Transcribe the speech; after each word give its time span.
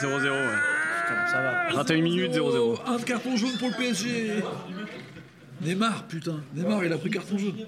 0-0, 0.00 0.22
ouais. 0.22 0.30
Ça 1.30 1.42
va. 1.42 1.74
21 1.74 2.00
minutes, 2.00 2.32
0-0. 2.32 2.78
Un 2.86 2.98
carton 3.00 3.36
jaune 3.36 3.56
pour 3.58 3.68
le 3.68 3.74
PSG. 3.74 4.42
Neymar, 5.60 6.04
putain. 6.04 6.40
Neymar, 6.54 6.84
il 6.84 6.92
a 6.92 6.98
pris 6.98 7.10
carton 7.10 7.36
jaune. 7.36 7.66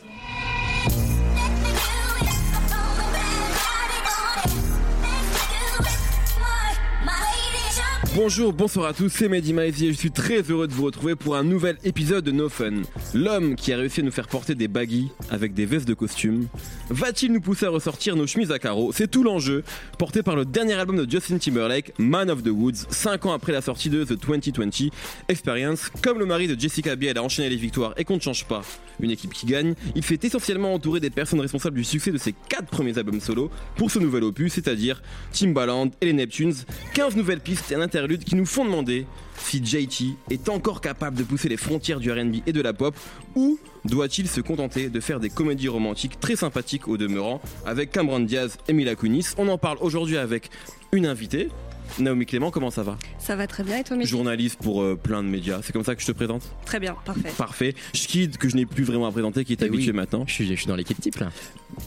Bonjour, 8.14 8.52
bonsoir 8.52 8.86
à 8.86 8.92
tous, 8.92 9.08
c'est 9.08 9.28
Mehdi 9.28 9.54
Maizy 9.54 9.86
et 9.86 9.92
je 9.92 9.98
suis 9.98 10.10
très 10.10 10.42
heureux 10.42 10.68
de 10.68 10.72
vous 10.72 10.84
retrouver 10.84 11.16
pour 11.16 11.34
un 11.34 11.44
nouvel 11.44 11.78
épisode 11.82 12.24
de 12.24 12.30
No 12.30 12.50
Fun. 12.50 12.82
L'homme 13.14 13.56
qui 13.56 13.74
a 13.74 13.76
réussi 13.76 14.00
à 14.00 14.02
nous 14.04 14.10
faire 14.10 14.26
porter 14.26 14.54
des 14.54 14.68
baggies 14.68 15.10
avec 15.30 15.52
des 15.52 15.66
vestes 15.66 15.86
de 15.86 15.92
costume, 15.92 16.46
va-t-il 16.88 17.30
nous 17.30 17.42
pousser 17.42 17.66
à 17.66 17.68
ressortir 17.68 18.16
nos 18.16 18.26
chemises 18.26 18.50
à 18.50 18.58
carreaux? 18.58 18.90
C'est 18.92 19.10
tout 19.10 19.22
l'enjeu, 19.22 19.64
porté 19.98 20.22
par 20.22 20.34
le 20.34 20.46
dernier 20.46 20.72
album 20.72 20.96
de 20.96 21.10
Justin 21.10 21.36
Timberlake, 21.36 21.92
Man 21.98 22.30
of 22.30 22.42
the 22.42 22.48
Woods, 22.48 22.86
5 22.88 23.26
ans 23.26 23.32
après 23.32 23.52
la 23.52 23.60
sortie 23.60 23.90
de 23.90 24.04
The 24.04 24.14
2020 24.14 24.90
Experience. 25.28 25.90
Comme 26.02 26.18
le 26.18 26.24
mari 26.24 26.48
de 26.48 26.58
Jessica 26.58 26.96
Biel 26.96 27.18
a 27.18 27.22
enchaîné 27.22 27.50
les 27.50 27.56
victoires 27.56 27.92
et 27.98 28.04
qu'on 28.04 28.16
ne 28.16 28.20
change 28.20 28.46
pas. 28.46 28.62
Une 28.98 29.10
équipe 29.10 29.34
qui 29.34 29.44
gagne, 29.44 29.74
il 29.94 30.02
fait 30.02 30.24
essentiellement 30.24 30.72
entourer 30.72 31.00
des 31.00 31.10
personnes 31.10 31.40
responsables 31.40 31.76
du 31.76 31.84
succès 31.84 32.12
de 32.12 32.18
ses 32.18 32.32
4 32.48 32.66
premiers 32.66 32.96
albums 32.96 33.20
solo 33.20 33.50
pour 33.76 33.90
ce 33.90 33.98
nouvel 33.98 34.24
opus, 34.24 34.54
c'est-à-dire 34.54 35.02
Timbaland 35.32 35.90
et 36.00 36.06
les 36.06 36.12
Neptunes, 36.14 36.54
15 36.94 37.16
nouvelles 37.16 37.40
pistes 37.40 37.70
et 37.72 37.74
un 37.74 37.82
interlude 37.82 38.24
qui 38.24 38.36
nous 38.36 38.46
font 38.46 38.64
demander 38.64 39.06
si 39.36 39.64
JT 39.64 40.16
est 40.30 40.48
encore 40.48 40.80
capable 40.80 41.16
de 41.16 41.24
pousser 41.24 41.48
les 41.48 41.56
frontières 41.56 42.00
du 42.00 42.10
RB 42.10 42.36
et 42.46 42.52
de 42.52 42.60
la 42.60 42.72
pop 42.72 42.94
ou 43.34 43.58
doit-il 43.84 44.28
se 44.28 44.40
contenter 44.40 44.88
de 44.88 45.00
faire 45.00 45.20
des 45.20 45.30
comédies 45.30 45.68
romantiques 45.68 46.20
très 46.20 46.36
sympathiques 46.36 46.88
au 46.88 46.96
demeurant 46.96 47.40
avec 47.66 47.90
Cameron 47.90 48.20
Diaz 48.20 48.58
et 48.68 48.72
Mila 48.72 48.94
Kunis? 48.94 49.34
On 49.38 49.48
en 49.48 49.58
parle 49.58 49.78
aujourd'hui 49.80 50.16
avec 50.16 50.50
une 50.92 51.06
invitée. 51.06 51.48
Naomi 51.98 52.26
Clément, 52.26 52.50
comment 52.50 52.70
ça 52.70 52.82
va? 52.82 52.96
Ça 53.18 53.36
va 53.36 53.46
très 53.46 53.62
bien 53.62 53.78
et 53.78 53.84
toi, 53.84 53.96
Journaliste 54.02 54.58
pour 54.62 54.82
euh, 54.82 54.96
plein 54.96 55.22
de 55.22 55.28
médias, 55.28 55.60
c'est 55.62 55.72
comme 55.72 55.84
ça 55.84 55.94
que 55.94 56.00
je 56.02 56.06
te 56.06 56.12
présente? 56.12 56.42
Très 56.64 56.80
bien, 56.80 56.96
parfait. 57.04 57.32
Parfait. 57.36 57.74
Schkid, 57.94 58.36
que 58.38 58.48
je 58.48 58.56
n'ai 58.56 58.66
plus 58.66 58.84
vraiment 58.84 59.06
à 59.06 59.12
présenter, 59.12 59.44
qui 59.44 59.52
est 59.52 59.62
Eh 59.62 59.66
habitué 59.66 59.90
oui. 59.90 59.96
maintenant. 59.96 60.24
Je 60.26 60.32
suis, 60.32 60.46
je 60.46 60.54
suis 60.54 60.66
dans 60.66 60.76
l'équipe 60.76 61.00
type 61.00 61.16
là. 61.16 61.30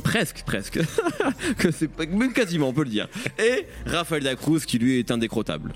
Presque, 0.04 0.44
presque. 0.46 0.80
que 1.58 1.72
c'est 1.72 1.88
pas- 1.88 2.06
même 2.06 2.34
quasiment, 2.34 2.70
on 2.70 2.74
peut 2.74 2.84
le 2.84 2.90
dire. 2.90 3.08
Et 3.40 3.66
Raphaël 3.86 4.24
Dacruz, 4.24 4.62
qui 4.66 4.78
lui 4.80 5.00
est 5.00 5.12
indécrottable. 5.12 5.74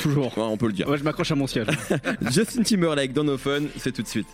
Toujours. 0.00 0.26
Ouais, 0.38 0.44
on 0.44 0.56
peut 0.56 0.66
le 0.66 0.72
dire. 0.72 0.88
Ouais, 0.88 0.98
je 0.98 1.04
m'accroche 1.04 1.30
à 1.32 1.34
mon 1.34 1.46
siège. 1.46 1.66
Justin 2.30 2.62
Timberlake 2.62 3.12
dans 3.12 3.24
No 3.24 3.36
Fun, 3.38 3.62
c'est 3.78 3.92
tout 3.92 4.02
de 4.02 4.08
suite. 4.08 4.26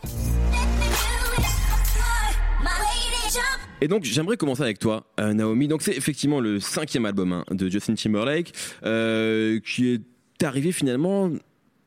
Et 3.80 3.88
donc 3.88 4.04
j'aimerais 4.04 4.36
commencer 4.36 4.62
avec 4.62 4.78
toi, 4.78 5.06
euh, 5.20 5.32
Naomi. 5.32 5.68
Donc 5.68 5.82
c'est 5.82 5.96
effectivement 5.96 6.40
le 6.40 6.58
cinquième 6.60 7.06
album 7.06 7.32
hein, 7.32 7.44
de 7.50 7.68
Justin 7.68 7.94
Timberlake, 7.94 8.52
euh, 8.84 9.60
qui 9.60 9.88
est 9.92 10.42
arrivé 10.42 10.72
finalement 10.72 11.30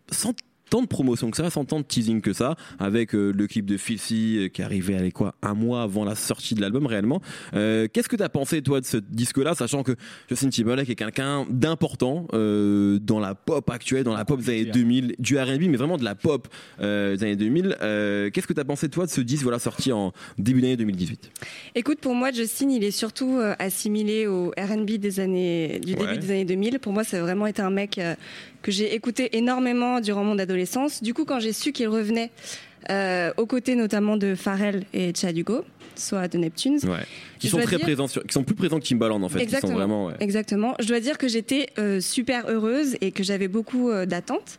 sans 0.10 0.34
tant 0.72 0.82
de 0.82 0.88
promotion 0.88 1.30
que 1.30 1.38
ça, 1.38 1.50
sans 1.50 1.66
tant 1.66 1.80
de 1.82 1.86
teasing 1.86 2.22
que 2.22 2.32
ça, 2.34 2.56
avec 2.80 3.14
euh, 3.14 3.32
le 3.36 3.46
clip 3.46 3.66
de 3.66 3.76
Filthy 3.78 4.38
euh, 4.40 4.48
qui 4.48 4.62
est 4.62 4.64
arrivé 4.66 4.96
avec 4.96 5.14
quoi 5.14 5.36
un 5.44 5.54
mois 5.54 5.84
avant 5.84 6.06
la 6.06 6.16
sortie 6.16 6.56
de 6.56 6.62
l'album 6.62 6.86
réellement. 6.86 7.22
Euh, 7.54 7.88
Qu'est-ce 7.92 8.08
que 8.10 8.16
t'as 8.16 8.30
pensé 8.30 8.62
toi 8.62 8.80
de 8.80 8.86
ce 8.86 8.96
disque-là, 8.98 9.54
sachant 9.54 9.84
que 9.84 9.92
Justin 10.30 10.50
Timberlake 10.50 10.90
est 10.90 10.96
quelqu'un 10.96 11.46
d'important 11.50 12.26
euh, 12.34 13.00
dans 13.00 13.20
la 13.20 13.36
pop 13.36 13.70
actuelle, 13.70 14.04
dans 14.06 14.16
la 14.16 14.24
pop 14.26 14.40
des 14.40 14.50
années 14.50 14.66
2000, 14.66 15.16
du 15.20 15.38
R&B, 15.38 15.64
mais 15.64 15.78
vraiment 15.78 15.98
de 15.98 16.04
la 16.06 16.16
pop 16.16 16.48
euh, 16.80 17.18
des 17.18 17.24
années 17.26 17.36
2000. 17.36 17.76
Euh, 17.82 18.30
Qu'est-ce 18.30 18.48
que 18.48 18.54
t'as 18.54 18.64
pensé 18.64 18.88
toi 18.88 19.06
de 19.06 19.12
ce 19.12 19.20
disque 19.22 19.44
voilà 19.44 19.60
sorti 19.60 19.92
en 19.92 20.14
début 20.38 20.62
d'année 20.62 20.78
2018 20.78 21.32
Écoute, 21.76 22.00
pour 22.00 22.16
moi, 22.16 22.32
Justin, 22.32 22.70
il 22.70 22.84
est 22.86 22.92
surtout 22.92 23.40
assimilé 23.60 24.26
au 24.28 24.54
R&B 24.58 24.92
des 24.92 25.20
années, 25.20 25.80
du 25.84 25.94
Ouais. 25.96 26.08
début 26.08 26.18
des 26.20 26.32
années 26.32 26.46
2000. 26.46 26.80
Pour 26.80 26.94
moi, 26.94 27.04
ça 27.04 27.18
a 27.18 27.22
vraiment 27.22 27.46
été 27.48 27.62
un 27.62 27.70
mec 27.70 27.98
euh, 27.98 28.16
que 28.62 28.72
j'ai 28.72 28.94
écouté 28.96 29.38
énormément 29.38 30.00
durant 30.02 30.24
mon 30.24 30.38
adolescence. 30.40 31.02
Du 31.04 31.14
coup, 31.14 31.26
quand 31.26 31.40
j'ai 31.40 31.54
su 31.54 31.72
qu'il 31.72 31.88
revenait 31.88 32.30
euh, 32.90 33.32
aux 33.38 33.46
côtés 33.46 33.76
notamment 33.76 34.18
de 34.18 34.36
Pharrell 34.36 34.84
et 34.94 35.14
Chad 35.16 35.38
Hugo, 35.38 35.64
soit 35.96 36.28
de 36.28 36.38
Neptunes, 36.38 36.80
Ouais. 36.84 36.98
Qui 37.40 37.48
sont 37.50 37.58
très 37.60 37.76
dire- 37.78 37.86
présents, 37.86 38.08
sur- 38.08 38.24
qui 38.24 38.34
sont 38.34 38.44
plus 38.44 38.56
présents 38.56 38.80
que 38.80 38.86
Timbaland 38.86 39.22
en 39.22 39.30
fait. 39.30 39.40
Qui 39.40 39.44
sont 39.46 39.48
Exactement. 39.50 39.74
vraiment. 39.74 40.06
ouais. 40.08 40.14
Exactement. 40.20 40.74
Je 40.80 40.88
dois 40.88 41.00
dire 41.00 41.18
que 41.18 41.28
j'étais 41.28 41.68
euh, 41.78 42.00
super 42.00 42.48
heureuse 42.50 42.96
et 43.02 43.12
que 43.12 43.24
j'avais 43.24 43.48
beaucoup 43.48 43.90
euh, 43.92 44.06
d'attentes, 44.06 44.58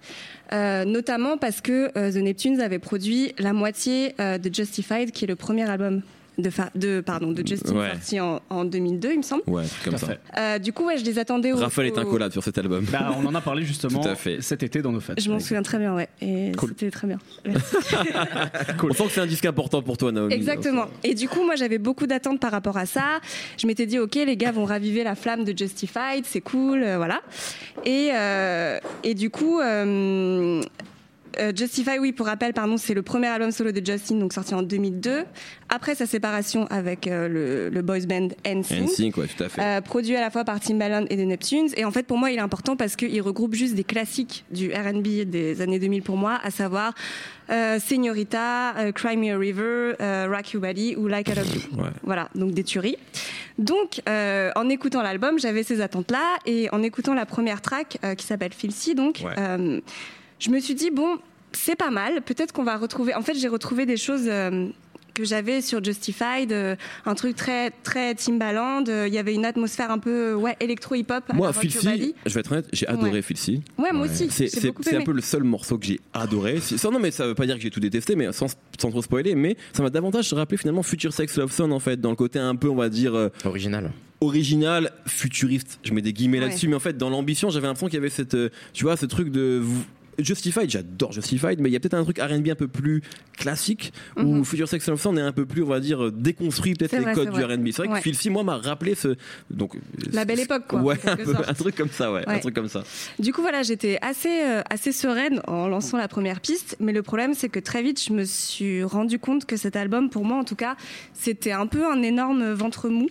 notamment 0.86 1.38
parce 1.38 1.60
que 1.60 1.88
The 2.10 2.16
Neptunes 2.22 2.60
avait 2.60 2.78
produit 2.78 3.32
la 3.38 3.52
moitié 3.52 4.14
de 4.18 4.54
Justified, 4.54 5.10
qui 5.10 5.24
est 5.24 5.28
le 5.28 5.36
premier 5.36 5.68
album 5.68 6.02
de, 6.42 6.50
fa- 6.50 6.70
de, 6.74 7.00
pardon, 7.00 7.32
de 7.32 7.46
Justin 7.46 7.74
Ouais. 7.74 7.90
sorti 7.92 8.20
en, 8.20 8.40
en 8.50 8.64
2002, 8.64 9.12
il 9.12 9.18
me 9.18 9.22
semble. 9.22 9.42
Ouais, 9.46 9.64
comme 9.84 9.96
ça. 9.96 10.08
Euh, 10.36 10.58
du 10.58 10.72
coup, 10.72 10.84
ouais, 10.86 10.98
je 10.98 11.04
les 11.04 11.18
attendais 11.18 11.52
au. 11.52 11.56
Raphaël 11.56 11.88
est 11.88 11.96
au- 11.96 12.00
un 12.00 12.04
collab 12.04 12.32
sur 12.32 12.42
cet 12.44 12.58
album. 12.58 12.84
Bah, 12.92 13.14
on 13.18 13.24
en 13.26 13.34
a 13.34 13.40
parlé 13.40 13.64
justement 13.64 14.00
Tout 14.02 14.08
à 14.08 14.14
fait. 14.14 14.42
cet 14.42 14.62
été 14.62 14.82
dans 14.82 14.92
nos 14.92 15.00
fêtes. 15.00 15.20
Je 15.20 15.30
m'en 15.30 15.40
souviens 15.40 15.62
très 15.62 15.78
bien, 15.78 15.94
ouais. 15.94 16.08
Et 16.20 16.52
Cool. 16.58 16.70
c'était 16.70 16.90
très 16.90 17.06
bien. 17.06 17.18
On 18.82 18.92
sent 18.92 19.04
que 19.04 19.10
c'est 19.10 19.20
un 19.20 19.26
disque 19.26 19.44
important 19.46 19.82
pour 19.82 19.96
toi, 19.96 20.12
Naomi. 20.12 20.34
Exactement. 20.34 20.86
Et 21.04 21.14
du 21.14 21.28
coup, 21.28 21.44
moi, 21.44 21.56
j'avais 21.56 21.78
beaucoup 21.78 22.06
d'attentes 22.06 22.40
par 22.40 22.50
rapport 22.50 22.76
à 22.76 22.86
ça. 22.86 23.20
Je 23.58 23.66
m'étais 23.66 23.86
dit, 23.86 23.98
ok, 23.98 24.14
les 24.16 24.36
gars 24.36 24.52
vont 24.52 24.64
raviver 24.64 25.04
la 25.04 25.14
flamme 25.14 25.44
de 25.44 25.56
Justified, 25.56 26.24
c'est 26.24 26.40
cool, 26.40 26.82
euh, 26.82 26.96
voilà. 26.96 27.20
Et, 27.84 28.10
euh, 28.14 28.78
et 29.04 29.14
du 29.14 29.30
coup, 29.30 29.60
euh, 31.38 31.52
Justified, 31.54 31.98
oui, 32.00 32.12
pour 32.12 32.26
rappel, 32.26 32.52
pardon, 32.52 32.76
c'est 32.76 32.94
le 32.94 33.02
premier 33.02 33.28
album 33.28 33.50
solo 33.50 33.72
de 33.72 33.84
Justin, 33.84 34.16
donc 34.16 34.32
sorti 34.32 34.54
en 34.54 34.62
2002. 34.62 35.24
Après 35.68 35.94
sa 35.94 36.06
séparation 36.06 36.66
avec 36.66 37.06
euh, 37.06 37.28
le, 37.28 37.68
le 37.70 37.82
boys 37.82 38.00
band 38.06 38.28
NSYNC. 38.46 38.82
NSYNC, 38.82 39.16
ouais, 39.16 39.26
tout 39.26 39.42
à 39.44 39.48
fait. 39.48 39.62
Euh, 39.62 39.80
produit 39.80 40.16
à 40.16 40.20
la 40.20 40.30
fois 40.30 40.44
par 40.44 40.60
Timbaland 40.60 41.06
et 41.08 41.16
The 41.16 41.26
Neptunes. 41.26 41.68
Et 41.76 41.84
en 41.84 41.90
fait, 41.90 42.06
pour 42.06 42.18
moi, 42.18 42.30
il 42.30 42.36
est 42.38 42.42
important 42.42 42.76
parce 42.76 42.96
qu'il 42.96 43.20
regroupe 43.22 43.54
juste 43.54 43.74
des 43.74 43.84
classiques 43.84 44.44
du 44.50 44.72
R&B 44.72 45.24
des 45.24 45.60
années 45.62 45.78
2000 45.78 46.02
pour 46.02 46.16
moi, 46.16 46.38
à 46.42 46.50
savoir 46.50 46.94
Señorita, 47.80 48.74
Cry 48.94 49.16
Me 49.16 49.34
a 49.34 49.38
River, 49.38 49.92
Rock 50.28 50.52
Your 50.52 50.62
Body 50.62 50.96
ou 50.96 51.06
Like 51.06 51.28
I 51.28 51.34
Love 51.34 51.54
You. 51.54 51.82
Ouais. 51.82 51.90
Voilà, 52.02 52.28
donc 52.34 52.52
des 52.52 52.64
tueries. 52.64 52.96
Donc, 53.58 54.00
en 54.06 54.68
écoutant 54.68 55.02
l'album, 55.02 55.38
j'avais 55.38 55.62
ces 55.62 55.80
attentes-là. 55.80 56.36
Et 56.46 56.68
en 56.72 56.82
écoutant 56.82 57.14
la 57.14 57.26
première 57.26 57.60
track 57.60 57.98
qui 58.16 58.26
s'appelle 58.26 58.52
Filthy, 58.52 58.94
donc, 58.94 59.22
Ouais. 59.24 59.82
Je 60.42 60.50
me 60.50 60.58
suis 60.60 60.74
dit, 60.74 60.90
bon, 60.90 61.18
c'est 61.52 61.76
pas 61.76 61.90
mal. 61.90 62.22
Peut-être 62.22 62.52
qu'on 62.52 62.64
va 62.64 62.76
retrouver. 62.76 63.14
En 63.14 63.22
fait, 63.22 63.34
j'ai 63.34 63.48
retrouvé 63.48 63.86
des 63.86 63.96
choses. 63.96 64.24
euh, 64.26 64.68
que 65.14 65.24
j'avais 65.26 65.60
sur 65.60 65.84
Justified, 65.84 66.52
euh, 66.52 66.74
un 67.04 67.14
truc 67.14 67.36
très 67.36 67.70
très 67.82 68.14
Timbaland, 68.14 68.82
euh, 68.88 69.06
il 69.06 69.12
y 69.12 69.18
avait 69.18 69.34
une 69.34 69.44
atmosphère 69.44 69.90
un 69.90 69.98
peu 69.98 70.32
ouais 70.32 70.56
électro 70.58 70.94
hip 70.94 71.04
hop. 71.10 71.24
Moi, 71.34 71.52
Filthy, 71.52 72.14
je 72.24 72.32
vais 72.32 72.40
être 72.40 72.50
honnête, 72.50 72.66
j'ai 72.72 72.88
adoré 72.88 73.20
Ouais. 73.20 73.60
Ouais, 73.76 73.92
moi 73.92 74.06
aussi, 74.06 74.30
C'est 74.30 74.96
un 74.96 75.04
peu 75.04 75.12
le 75.12 75.20
seul 75.20 75.42
morceau 75.42 75.76
que 75.76 75.84
j'ai 75.84 76.00
adoré. 76.14 76.60
Sans, 76.62 76.90
non, 76.90 76.98
mais 76.98 77.10
ça 77.10 77.26
veut 77.26 77.34
pas 77.34 77.44
dire 77.44 77.56
que 77.56 77.60
j'ai 77.60 77.68
tout 77.68 77.78
détesté, 77.78 78.16
mais 78.16 78.32
sans, 78.32 78.46
sans 78.80 78.90
trop 78.90 79.02
spoiler. 79.02 79.34
Mais 79.34 79.58
ça 79.74 79.82
m'a 79.82 79.90
davantage 79.90 80.32
rappelé 80.32 80.56
finalement 80.56 80.82
Future 80.82 81.12
Sex 81.12 81.36
Love 81.36 81.52
Son 81.52 81.72
en 81.72 81.78
fait, 81.78 82.00
dans 82.00 82.08
le 82.08 82.16
côté 82.16 82.38
un 82.38 82.56
peu, 82.56 82.70
on 82.70 82.76
va 82.76 82.88
dire. 82.88 83.14
euh, 83.14 83.28
Original. 83.44 83.90
original, 84.22 84.92
futuriste. 85.04 85.78
Je 85.84 85.92
mets 85.92 86.00
des 86.00 86.14
guillemets 86.14 86.38
Ouais. 86.40 86.46
là-dessus, 86.46 86.68
mais 86.68 86.76
en 86.76 86.80
fait, 86.80 86.96
dans 86.96 87.10
l'ambition, 87.10 87.50
j'avais 87.50 87.66
l'impression 87.66 87.88
qu'il 87.88 87.96
y 87.96 87.98
avait 87.98 88.08
cette, 88.08 88.34
tu 88.72 88.84
vois, 88.84 88.96
ce 88.96 89.04
truc 89.04 89.28
de 89.30 89.60
vous- 89.62 89.84
Justified, 90.18 90.68
j'adore 90.70 91.12
Justified, 91.12 91.60
mais 91.60 91.68
il 91.68 91.72
y 91.72 91.76
a 91.76 91.80
peut-être 91.80 91.94
un 91.94 92.04
truc 92.04 92.18
R&B 92.18 92.48
un 92.48 92.54
peu 92.54 92.68
plus 92.68 93.02
classique 93.36 93.92
où 94.16 94.44
Future 94.44 94.68
Sex 94.68 94.88
and 94.88 94.96
Sound 94.96 95.18
est 95.18 95.22
un 95.22 95.32
peu 95.32 95.46
plus, 95.46 95.62
on 95.62 95.66
va 95.68 95.80
dire, 95.80 96.12
déconstruit 96.12 96.74
peut-être 96.74 96.92
Mhm. 96.92 96.98
Les 96.98 97.04
vrai, 97.04 97.14
codes 97.14 97.30
du. 97.34 97.42
R&B. 97.44 97.66
C'est 97.72 97.78
vrai 97.84 97.88
Ouais. 97.88 97.98
que 97.98 98.02
Filthy, 98.02 98.30
moi, 98.30 98.42
m'a 98.44 98.56
rappelé 98.58 98.94
ce, 98.94 99.16
donc 99.50 99.76
La 100.12 100.24
belle 100.24 100.40
époque, 100.40 100.64
quoi, 100.68 100.80
Ouais, 100.82 100.96
un, 101.06 101.16
peu- 101.16 101.54
truc 101.54 101.74
comme 101.76 101.88
ça, 101.90 102.12
ouais, 102.12 102.22
un 102.26 102.38
truc 102.38 102.54
comme 102.54 102.68
ça. 102.68 102.84
Du 103.18 103.32
coup, 103.32 103.40
voilà, 103.42 103.62
j'étais 103.62 103.98
assez, 104.02 104.42
euh, 104.42 104.62
assez 104.70 104.92
sereine 104.92 105.40
en 105.46 105.66
lançant 105.68 105.96
la 105.96 106.08
première 106.08 106.40
piste, 106.40 106.76
mais 106.80 106.92
le 106.92 107.02
problème, 107.02 107.34
c'est 107.34 107.48
que 107.48 107.58
très 107.60 107.82
vite, 107.82 108.02
je 108.06 108.12
me 108.12 108.24
suis 108.24 108.84
rendu 108.84 109.18
compte 109.18 109.46
que 109.46 109.56
cet 109.56 109.76
album, 109.76 110.10
pour 110.10 110.24
moi 110.24 110.36
en 110.38 110.44
tout 110.44 110.56
cas, 110.56 110.76
c'était 111.14 111.52
un 111.52 111.66
peu 111.66 111.86
un 111.90 112.02
énorme 112.02 112.52
ventre 112.52 112.88
mou. 112.88 113.08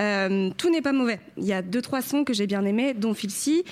Euh, 0.00 0.50
tout 0.56 0.70
n'est 0.70 0.80
pas 0.82 0.92
mauvais. 0.92 1.18
Il 1.36 1.44
y 1.44 1.52
a 1.52 1.60
deux, 1.60 1.82
trois 1.82 2.02
sons 2.02 2.22
que 2.24 2.32
j'ai 2.32 2.46
bien 2.46 2.64
aimés, 2.64 2.94
dont 2.94 3.14
Filthy. 3.14 3.64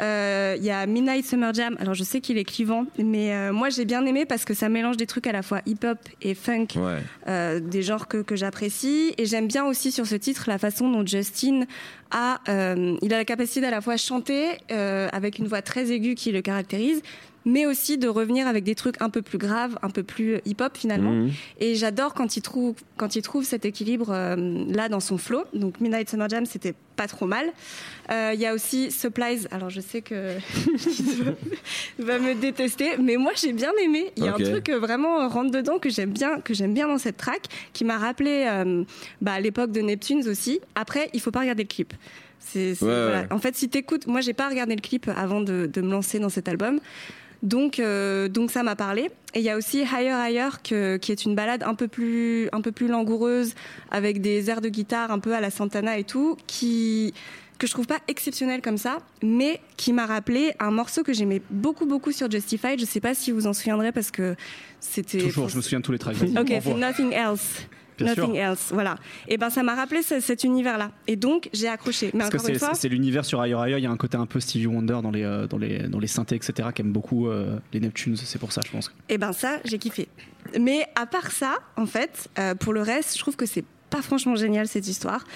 Euh, 0.00 0.54
Il 0.58 0.64
y 0.64 0.70
a 0.70 0.86
Midnight 0.86 1.24
Summer 1.26 1.52
Jam. 1.54 1.76
Alors, 1.78 1.94
je 1.94 2.02
sais 2.04 2.20
qu'il 2.20 2.38
est 2.38 2.44
clivant, 2.44 2.86
mais 2.98 3.34
euh, 3.34 3.52
moi, 3.52 3.68
j'ai 3.68 3.84
bien 3.84 4.04
aimé 4.06 4.24
parce 4.24 4.44
que 4.44 4.54
ça 4.54 4.68
mélange 4.68 4.96
des 4.96 5.06
trucs 5.06 5.26
à 5.26 5.32
la 5.32 5.42
fois 5.42 5.60
hip-hop 5.66 5.98
et 6.22 6.34
funk. 6.34 6.66
Ouais. 6.76 6.98
euh, 7.28 7.60
des 7.60 7.82
genres 7.82 8.08
que, 8.08 8.18
que 8.18 8.36
j'apprécie. 8.36 9.14
Et 9.18 9.26
j'aime 9.26 9.46
bien 9.46 9.64
aussi 9.64 9.92
sur 9.92 10.06
ce 10.06 10.14
titre 10.14 10.44
la 10.48 10.58
façon 10.58 10.90
dont 10.90 11.06
Justin 11.06 11.64
a, 12.10 12.40
il 12.48 13.14
a 13.14 13.18
la 13.18 13.24
capacité 13.24 13.60
d'à 13.60 13.70
la 13.70 13.80
fois 13.80 13.96
chanter 13.96 14.58
avec 14.70 15.38
une 15.38 15.46
voix 15.46 15.62
très 15.62 15.92
aiguë 15.92 16.14
qui 16.16 16.32
le 16.32 16.40
caractérise, 16.42 17.02
mais 17.46 17.64
aussi 17.66 17.96
de 17.98 18.06
revenir 18.08 18.46
avec 18.46 18.64
des 18.64 18.74
trucs 18.74 19.00
un 19.00 19.08
peu 19.10 19.22
plus 19.22 19.38
graves, 19.38 19.78
un 19.82 19.90
peu 19.90 20.02
plus 20.02 20.40
hip-hop 20.44 20.76
finalement. 20.76 21.12
Mhm. 21.12 21.30
Et 21.58 21.74
j'adore 21.74 22.14
quand 22.14 22.36
il 22.36 22.42
trouve 22.42 22.74
quand 22.96 23.16
il 23.16 23.22
trouve 23.22 23.44
cet 23.44 23.64
équilibre 23.64 24.10
euh, 24.10 24.36
là 24.68 24.88
dans 24.88 25.00
son 25.00 25.16
flow. 25.18 25.42
Donc 25.54 25.80
Midnight 25.80 26.10
Summer 26.10 26.28
Jam, 26.28 26.44
c'était 26.46 26.74
pas 26.96 27.06
trop 27.06 27.26
mal. 27.26 27.46
Euh, 28.10 28.32
Il 28.34 28.40
y 28.40 28.46
a 28.46 28.52
aussi 28.54 28.90
Supplies. 28.90 29.46
Alors 29.50 29.70
je 29.70 29.80
sais 29.80 30.02
que 30.02 30.36
va 31.98 32.18
me 32.18 32.34
détester, 32.34 32.96
mais 32.98 33.16
moi 33.16 33.32
j'ai 33.36 33.52
bien 33.52 33.72
aimé. 33.82 34.12
Il 34.16 34.24
y 34.24 34.28
a 34.28 34.34
un 34.34 34.38
truc 34.38 34.68
euh, 34.68 34.78
vraiment 34.78 35.20
euh, 35.22 35.28
rentre 35.28 35.50
dedans 35.50 35.78
que 35.78 35.88
j'aime 35.90 36.10
bien, 36.10 36.40
que 36.40 36.54
j'aime 36.54 36.74
bien 36.74 36.88
dans 36.88 36.98
cette 36.98 37.16
track, 37.16 37.42
qui 37.72 37.84
m'a 37.84 37.98
rappelé 37.98 38.46
euh, 38.48 38.84
bah, 39.20 39.40
l'époque 39.40 39.72
de 39.72 39.80
Neptunes 39.80 40.28
aussi. 40.28 40.60
Après, 40.74 41.08
il 41.14 41.20
faut 41.20 41.30
pas 41.30 41.40
regarder 41.40 41.62
le 41.64 41.68
clip. 41.68 41.92
C'est, 42.38 42.74
c'est- 42.74 42.84
Ouais, 42.84 42.90
voilà. 42.90 43.20
ouais. 43.22 43.26
En 43.32 43.38
fait, 43.38 43.54
si 43.56 43.68
t'écoutes, 43.68 44.06
moi 44.06 44.20
j'ai 44.20 44.32
pas 44.32 44.48
regardé 44.48 44.74
le 44.74 44.80
clip 44.80 45.08
avant 45.14 45.40
de, 45.40 45.66
de 45.72 45.80
me 45.80 45.90
lancer 45.90 46.18
dans 46.18 46.30
cet 46.30 46.48
album. 46.48 46.80
Donc, 47.42 47.78
euh, 47.78 48.28
donc 48.28 48.50
ça 48.50 48.62
m'a 48.62 48.76
parlé. 48.76 49.10
Et 49.34 49.38
il 49.38 49.42
y 49.42 49.48
a 49.50 49.56
aussi 49.56 49.78
Higher 49.82 50.12
Higher, 50.28 50.48
que- 50.62 50.96
qui 50.98 51.12
est 51.12 51.24
une 51.24 51.34
balade 51.34 51.62
un 51.62 51.74
peu 51.74 51.88
plus, 51.88 52.48
un 52.52 52.60
peu 52.60 52.72
plus 52.72 52.88
langoureuse, 52.88 53.54
avec 53.90 54.20
des 54.20 54.50
airs 54.50 54.60
de 54.60 54.68
guitare 54.68 55.10
un 55.10 55.18
peu 55.20 55.34
à 55.34 55.40
la 55.40 55.50
Santana 55.50 55.98
et 55.98 56.04
tout, 56.04 56.36
qui 56.46 57.14
que 57.58 57.66
je 57.66 57.72
trouve 57.72 57.86
pas 57.86 57.98
exceptionnel 58.08 58.62
comme 58.62 58.78
ça, 58.78 59.00
mais 59.22 59.60
qui 59.76 59.92
m'a 59.92 60.06
rappelé 60.06 60.52
un 60.60 60.70
morceau 60.70 61.02
que 61.02 61.12
j'aimais 61.12 61.42
beaucoup 61.50 61.84
beaucoup 61.84 62.10
sur 62.10 62.30
Justified. 62.30 62.80
Je 62.80 62.86
sais 62.86 63.00
pas 63.00 63.12
si 63.14 63.32
vous 63.32 63.46
en 63.46 63.52
souviendrez 63.52 63.92
parce 63.92 64.10
que 64.10 64.34
c'était 64.80 65.18
Toujours, 65.18 65.50
je 65.50 65.56
me 65.58 65.62
souviens 65.62 65.80
de 65.80 65.84
tous 65.84 65.92
les 65.92 65.98
tracks. 65.98 66.16
Ok, 66.38 66.46
c'est. 66.48 66.74
Nothing 66.74 67.12
Else. 67.12 67.66
Sûr. 68.06 68.28
Nothing 68.28 68.36
Else, 68.36 68.70
voilà. 68.72 68.96
Et 69.28 69.36
ben 69.36 69.50
ça 69.50 69.62
m'a 69.62 69.74
rappelé 69.74 70.02
ce- 70.02 70.20
cet 70.20 70.44
univers-là. 70.44 70.90
Et 71.06 71.16
donc 71.16 71.48
j'ai 71.52 71.68
accroché. 71.68 72.10
Mais 72.14 72.20
Parce 72.20 72.30
que 72.30 72.36
encore 72.36 72.48
une 72.48 72.54
c'est 72.54 72.58
fois, 72.66 72.74
c'est 72.74 72.88
l'univers 72.88 73.24
sur 73.24 73.44
Higher 73.44 73.56
Higher, 73.66 73.78
il 73.78 73.84
y 73.84 73.86
a 73.86 73.90
un 73.90 73.96
côté 73.96 74.16
un 74.16 74.26
peu 74.26 74.40
Stevie 74.40 74.66
Wonder 74.66 74.98
dans 75.02 75.10
les, 75.10 75.22
euh, 75.24 75.46
dans 75.46 75.58
les, 75.58 75.80
dans 75.88 75.98
les 75.98 76.06
synthés, 76.06 76.36
etc., 76.36 76.68
qui 76.74 76.82
aime 76.82 76.92
beaucoup 76.92 77.28
euh, 77.28 77.58
les 77.72 77.80
Neptunes, 77.80 78.16
c'est 78.16 78.38
pour 78.38 78.52
ça, 78.52 78.60
je 78.66 78.70
pense. 78.70 78.92
et 79.08 79.18
ben 79.18 79.32
ça 79.32 79.58
j'ai 79.64 79.78
kiffé. 79.78 80.08
Mais 80.58 80.86
à 80.94 81.06
part 81.06 81.30
ça, 81.30 81.56
en 81.76 81.86
fait, 81.86 82.28
euh, 82.38 82.54
pour 82.54 82.72
le 82.72 82.82
reste, 82.82 83.14
je 83.16 83.20
trouve 83.20 83.36
que 83.36 83.46
c'est 83.46 83.64
pas 84.00 84.06
franchement 84.06 84.36
génial 84.36 84.66
cette 84.66 84.88
histoire. 84.88 85.26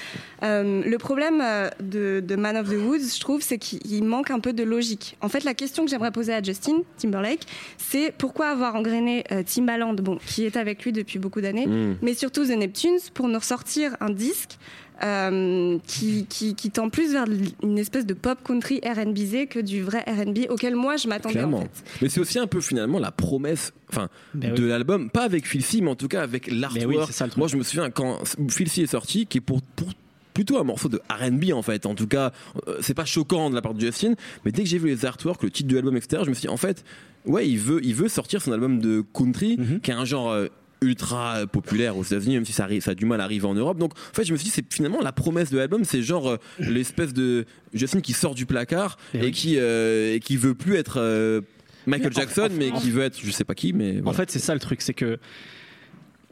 Euh, 0.42 0.82
le 0.84 0.98
problème 0.98 1.40
euh, 1.42 1.68
de, 1.80 2.20
de 2.20 2.36
Man 2.36 2.56
of 2.56 2.68
the 2.68 2.76
Woods, 2.78 3.14
je 3.14 3.20
trouve, 3.20 3.42
c'est 3.42 3.58
qu'il 3.58 4.04
manque 4.04 4.30
un 4.30 4.40
peu 4.40 4.52
de 4.52 4.62
logique. 4.62 5.16
En 5.20 5.28
fait, 5.28 5.44
la 5.44 5.54
question 5.54 5.84
que 5.84 5.90
j'aimerais 5.90 6.12
poser 6.12 6.32
à 6.32 6.42
Justin 6.42 6.78
Timberlake, 6.98 7.42
c'est 7.78 8.12
pourquoi 8.16 8.48
avoir 8.48 8.74
engrainé 8.74 9.24
euh, 9.32 9.42
Timbaland, 9.42 9.94
bon, 9.94 10.18
qui 10.26 10.44
est 10.44 10.56
avec 10.56 10.84
lui 10.84 10.92
depuis 10.92 11.18
beaucoup 11.18 11.40
d'années, 11.40 11.66
Mm. 11.66 11.96
mais 12.02 12.14
surtout 12.14 12.44
The 12.44 12.50
Neptunes 12.56 12.98
pour 13.14 13.28
nous 13.28 13.38
ressortir 13.38 13.96
un 14.00 14.10
disque 14.10 14.58
euh, 15.02 15.78
qui, 15.86 16.26
qui, 16.28 16.54
qui 16.54 16.70
tend 16.70 16.88
plus 16.88 17.12
vers 17.12 17.24
une 17.62 17.78
espèce 17.78 18.06
de 18.06 18.14
pop 18.14 18.38
country 18.44 18.80
R&Bisé 18.84 19.46
que 19.46 19.58
du 19.58 19.82
vrai 19.82 20.04
R&B 20.06 20.50
auquel 20.50 20.76
moi 20.76 20.96
je 20.96 21.08
m'attendais 21.08 21.42
en 21.42 21.60
fait. 21.62 21.70
Mais 22.02 22.08
c'est 22.08 22.20
aussi 22.20 22.38
un 22.38 22.46
peu 22.46 22.60
finalement 22.60 22.98
la 22.98 23.10
promesse 23.10 23.72
enfin, 23.90 24.08
Ben 24.34 24.54
de 24.54 24.62
oui. 24.62 24.68
l'album, 24.68 25.10
pas 25.10 25.24
avec 25.24 25.46
Filthy, 25.46 25.82
mais 25.82 25.90
en 25.90 25.96
tout 25.96 26.08
cas 26.08 26.22
avec 26.22 26.50
l'artwork. 26.50 26.86
oui, 26.88 26.96
c'est 27.06 27.12
ça 27.12 27.24
le 27.24 27.30
truc. 27.30 27.38
Moi, 27.38 27.48
je 27.48 27.56
me 27.56 27.62
souviens 27.62 27.90
quand 27.90 28.20
Filthy 28.50 28.82
est 28.82 28.86
sorti, 28.86 29.26
qui 29.26 29.38
est 29.38 29.40
pour, 29.40 29.62
pour 29.62 29.88
plutôt 30.32 30.58
un 30.58 30.64
morceau 30.64 30.88
de 30.88 31.00
R&B 31.10 31.52
en 31.52 31.62
fait. 31.62 31.86
En 31.86 31.94
tout 31.94 32.06
cas, 32.08 32.32
euh, 32.68 32.78
c'est 32.80 32.94
pas 32.94 33.04
choquant 33.04 33.50
de 33.50 33.54
la 33.54 33.62
part 33.62 33.74
de 33.74 33.80
Justin, 33.80 34.14
mais 34.44 34.52
dès 34.52 34.62
que 34.62 34.68
j'ai 34.68 34.78
vu 34.78 34.88
les 34.88 35.04
artworks, 35.04 35.42
le 35.42 35.50
titre 35.50 35.68
de 35.68 35.74
l'album, 35.76 35.96
etc., 35.96 36.22
je 36.24 36.28
me 36.30 36.34
suis 36.34 36.42
dit 36.42 36.48
en 36.48 36.56
fait, 36.56 36.84
ouais, 37.26 37.48
il 37.48 37.58
veut, 37.58 37.80
il 37.84 37.94
veut 37.94 38.08
sortir 38.08 38.42
son 38.42 38.52
album 38.52 38.80
de 38.80 39.04
country, 39.12 39.56
Mhm. 39.58 39.80
qui 39.80 39.90
est 39.90 39.94
un 39.94 40.04
genre 40.04 40.30
euh, 40.32 40.48
ultra 40.82 41.36
euh, 41.36 41.46
populaire 41.46 41.96
aux 41.96 42.04
États-Unis, 42.04 42.34
même 42.34 42.44
si 42.44 42.52
ça, 42.52 42.64
arrive, 42.64 42.82
ça 42.82 42.90
a 42.92 42.94
du 42.94 43.06
mal 43.06 43.20
à 43.20 43.24
arriver 43.24 43.46
en 43.46 43.54
Europe. 43.54 43.78
Donc, 43.78 43.92
en 43.94 44.14
fait, 44.14 44.24
je 44.24 44.32
me 44.32 44.36
suis 44.38 44.44
dit, 44.46 44.50
c'est 44.50 44.72
finalement 44.72 45.00
la 45.00 45.12
promesse 45.12 45.50
de 45.50 45.58
l'album, 45.58 45.84
c'est 45.84 46.02
genre 46.02 46.28
euh, 46.30 46.36
l'espèce 46.58 47.12
de 47.12 47.44
Justin 47.72 48.00
qui 48.00 48.12
sort 48.12 48.34
du 48.34 48.46
placard 48.46 48.96
Et 49.14 49.18
et, 49.18 49.20
oui. 49.24 49.30
qui 49.32 49.56
et 49.56 50.20
qui 50.22 50.36
veut 50.36 50.54
plus 50.54 50.76
être 50.76 50.98
euh, 51.00 51.40
Michael 51.86 52.10
Mais 52.10 52.16
en- 52.16 52.20
Jackson, 52.20 52.48
en- 52.50 52.56
mais 52.58 52.70
qui 52.72 52.90
veut 52.90 53.02
être, 53.02 53.18
je 53.22 53.30
sais 53.30 53.44
pas 53.44 53.54
qui, 53.54 53.72
mais 53.72 54.00
En 54.04 54.12
fait, 54.12 54.30
c'est 54.30 54.38
ça 54.38 54.54
le 54.54 54.60
truc, 54.60 54.80
c'est 54.82 54.94
que 54.94 55.18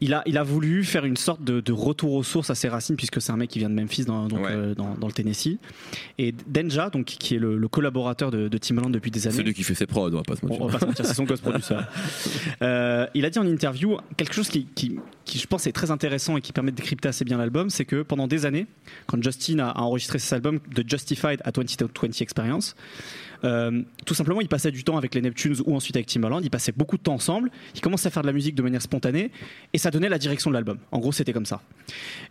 il 0.03 0.13
a, 0.13 0.21
il 0.25 0.37
a 0.37 0.43
voulu 0.43 0.83
faire 0.83 1.05
une 1.05 1.15
sorte 1.17 1.43
de, 1.43 1.61
de 1.61 1.71
retour 1.71 2.13
aux 2.13 2.23
sources 2.23 2.49
à 2.49 2.55
ses 2.55 2.67
racines, 2.67 2.95
puisque 2.95 3.21
c'est 3.21 3.31
un 3.31 3.37
mec 3.37 3.49
qui 3.49 3.59
vient 3.59 3.69
de 3.69 3.75
Memphis, 3.75 4.05
dans, 4.05 4.27
donc, 4.27 4.39
Ouais. 4.41 4.51
euh, 4.51 4.75
dans, 4.75 4.95
dans 4.95 5.07
le 5.07 5.13
Tennessee. 5.13 5.57
Et 6.17 6.33
Denja, 6.47 6.89
donc, 6.89 7.05
qui 7.05 7.35
est 7.35 7.39
le, 7.39 7.57
le 7.57 7.67
collaborateur 7.67 8.29
de, 8.29 8.47
de 8.47 8.57
Timbaland 8.57 8.89
depuis 8.89 9.11
des 9.11 9.27
années. 9.27 9.37
celui 9.37 9.53
qui 9.53 9.63
fait 9.63 9.75
ses 9.75 9.85
prods, 9.87 10.07
on 10.11 10.17
va 10.17 10.23
pas 10.23 10.35
se 10.35 10.45
mentir. 10.45 10.61
on 10.61 10.67
va 10.67 10.73
pas 10.73 10.79
se 10.81 10.85
mentir, 10.85 11.05
c'est 11.05 11.13
son 11.13 11.23
ghost 11.23 11.41
producer. 11.41 11.75
Euh, 12.61 13.07
il 13.13 13.25
a 13.25 13.29
dit 13.29 13.39
en 13.39 13.47
interview 13.47 13.97
quelque 14.17 14.33
chose 14.33 14.47
qui, 14.49 14.65
qui, 14.65 14.99
qui, 15.25 15.37
je 15.39 15.47
pense, 15.47 15.67
est 15.67 15.71
très 15.71 15.91
intéressant 15.91 16.37
et 16.37 16.41
qui 16.41 16.53
permet 16.53 16.71
de 16.71 16.75
décrypter 16.77 17.09
assez 17.09 17.25
bien 17.25 17.37
l'album, 17.37 17.69
c'est 17.69 17.85
que 17.85 18.01
pendant 18.03 18.27
des 18.27 18.45
années, 18.45 18.67
quand 19.07 19.21
Justin 19.21 19.59
a, 19.59 19.69
a 19.69 19.81
enregistré 19.81 20.19
cet 20.19 20.33
album 20.33 20.59
de 20.73 20.83
Justified 20.87 21.41
à 21.43 21.51
2020 21.51 22.21
Experience, 22.21 22.75
euh, 23.43 23.81
tout 24.05 24.13
simplement, 24.13 24.41
il 24.41 24.47
passait 24.47 24.71
du 24.71 24.83
temps 24.83 24.97
avec 24.97 25.13
les 25.15 25.21
Neptunes 25.21 25.55
ou 25.65 25.75
ensuite 25.75 25.95
avec 25.95 26.07
Timbaland. 26.07 26.39
Ils 26.41 26.49
passaient 26.49 26.71
beaucoup 26.75 26.97
de 26.97 27.03
temps 27.03 27.13
ensemble. 27.15 27.51
Ils 27.75 27.81
commençaient 27.81 28.07
à 28.07 28.11
faire 28.11 28.23
de 28.23 28.27
la 28.27 28.33
musique 28.33 28.55
de 28.55 28.61
manière 28.63 28.81
spontanée 28.81 29.31
et 29.73 29.77
ça 29.77 29.91
donnait 29.91 30.09
la 30.09 30.17
direction 30.17 30.49
de 30.49 30.55
l'album. 30.55 30.77
En 30.91 30.99
gros, 30.99 31.11
c'était 31.11 31.33
comme 31.33 31.45
ça. 31.45 31.61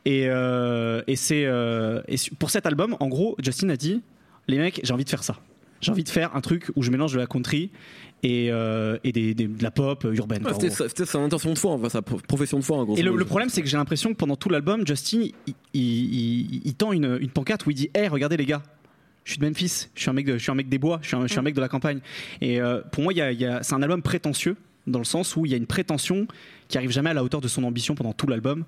Et, 0.04 0.24
euh, 0.28 1.02
et 1.06 1.16
c'est 1.16 1.44
euh, 1.46 2.00
pour 2.38 2.50
cet 2.50 2.66
album, 2.66 2.96
en 3.00 3.08
gros, 3.08 3.36
Justin 3.42 3.68
a 3.70 3.76
dit 3.76 4.00
les 4.48 4.58
mecs, 4.58 4.80
j'ai 4.82 4.92
envie 4.92 5.04
de 5.04 5.10
faire 5.10 5.22
ça. 5.24 5.36
J'ai 5.80 5.90
envie 5.90 6.04
de 6.04 6.08
faire 6.08 6.34
un 6.36 6.40
truc 6.40 6.70
où 6.76 6.82
je 6.82 6.90
mélange 6.92 7.12
de 7.12 7.18
la 7.18 7.26
country 7.26 7.70
et, 8.22 8.52
euh, 8.52 8.98
et 9.02 9.10
des, 9.10 9.34
des- 9.34 9.48
de 9.48 9.62
la 9.64 9.72
pop 9.72 10.06
urbaine. 10.12 10.44
Ouais, 10.46 10.52
C'était 10.70 11.04
sa- 11.04 11.18
intention 11.18 11.52
de 11.52 11.58
foi, 11.58 11.72
enfin, 11.72 11.88
sa 11.88 12.02
pro- 12.02 12.18
profession 12.28 12.58
de 12.58 12.62
foi. 12.64 12.76
En 12.78 12.84
gros, 12.84 12.96
Et 12.96 13.02
le, 13.02 13.16
le 13.16 13.24
problème, 13.24 13.48
c'est 13.48 13.62
que 13.62 13.68
j'ai 13.68 13.76
l'impression 13.76 14.10
que 14.10 14.16
pendant 14.16 14.36
tout 14.36 14.48
l'album, 14.48 14.86
Justin, 14.86 15.22
il, 15.46 15.54
il- 15.74 16.14
il- 16.54 16.62
il 16.64 16.74
tend 16.74 16.92
une, 16.92 17.18
une 17.20 17.30
pancarte 17.30 17.66
où 17.66 17.70
il 17.70 17.74
dit 17.74 17.90
Hey, 17.94 18.06
regardez 18.06 18.36
les 18.36 18.46
gars, 18.46 18.62
je 19.24 19.32
suis 19.32 19.38
de 19.40 19.44
Memphis, 19.46 19.88
je 19.94 20.00
suis 20.00 20.10
un 20.10 20.12
mec, 20.14 20.26
de, 20.26 20.32
je 20.34 20.42
suis 20.42 20.50
un 20.50 20.54
mec 20.54 20.68
des 20.68 20.78
bois, 20.78 20.98
je 21.02 21.08
suis 21.08 21.16
un, 21.16 21.22
je 21.22 21.28
suis 21.28 21.38
un 21.38 21.42
mec 21.42 21.54
de 21.54 21.60
la 21.60 21.68
campagne. 21.68 22.00
Et 22.40 22.60
euh, 22.60 22.80
pour 22.92 23.02
moi, 23.04 23.12
il 23.12 23.16
y 23.16 23.22
a- 23.22 23.32
il 23.32 23.40
y 23.40 23.44
a- 23.46 23.62
c'est 23.62 23.74
un 23.74 23.82
album 23.82 24.02
prétentieux, 24.02 24.56
dans 24.88 24.98
le 24.98 25.04
sens 25.04 25.36
où 25.36 25.46
il 25.46 25.52
y 25.52 25.54
a 25.54 25.56
une 25.56 25.66
prétention 25.66 26.26
qui 26.66 26.76
arrive 26.76 26.90
jamais 26.90 27.10
à 27.10 27.14
la 27.14 27.22
hauteur 27.22 27.40
de 27.40 27.46
son 27.46 27.62
ambition 27.62 27.94
pendant 27.94 28.12
tout 28.12 28.26
l'album. 28.26 28.64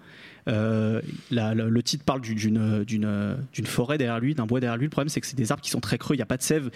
Euh, 0.46 1.00
la- 1.32 1.54
la- 1.56 1.64
le 1.64 1.82
titre 1.82 2.04
parle 2.04 2.20
d'une- 2.20 2.36
d'une 2.36 2.84
d'une- 2.84 3.36
d'une 3.52 3.66
forêt 3.66 3.98
derrière 3.98 4.20
lui, 4.20 4.34
d'un 4.34 4.46
bois 4.46 4.60
derrière 4.60 4.76
lui. 4.76 4.84
Le 4.86 4.90
problème, 4.90 5.08
c'est 5.08 5.20
que 5.20 5.26
c'est 5.26 5.36
des 5.36 5.50
arbres 5.50 5.62
qui 5.62 5.70
sont 5.70 5.80
très 5.80 5.98
creux, 5.98 6.14
il 6.14 6.18
n'y 6.18 6.22
a 6.22 6.26
pas 6.26 6.36
de 6.36 6.42
sève. 6.42 6.70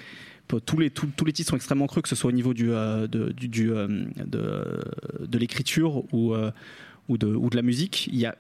Tous 0.65 0.79
les, 0.79 0.91
tous, 0.91 1.07
tous 1.15 1.25
les 1.27 1.33
titres 1.33 1.51
sont 1.51 1.57
extrêmement 1.57 1.87
creux, 1.87 2.01
que 2.03 2.09
ce 2.09 2.17
soit 2.17 2.31
au 2.31 2.33
niveau 2.33 2.55
du, 2.55 2.73
euh, 2.73 3.07
de, 3.07 3.31
du, 3.33 3.49
du, 3.49 3.67
de, 3.69 4.65
de 5.21 5.39
l'écriture 5.39 6.03
ou, 6.13 6.35
ou, 7.09 7.19
de, 7.19 7.27
ou 7.27 7.51
de 7.51 7.57
la 7.57 7.63
musique. 7.63 8.07
Il 8.09 8.17
y 8.19 8.27
a, 8.27 8.35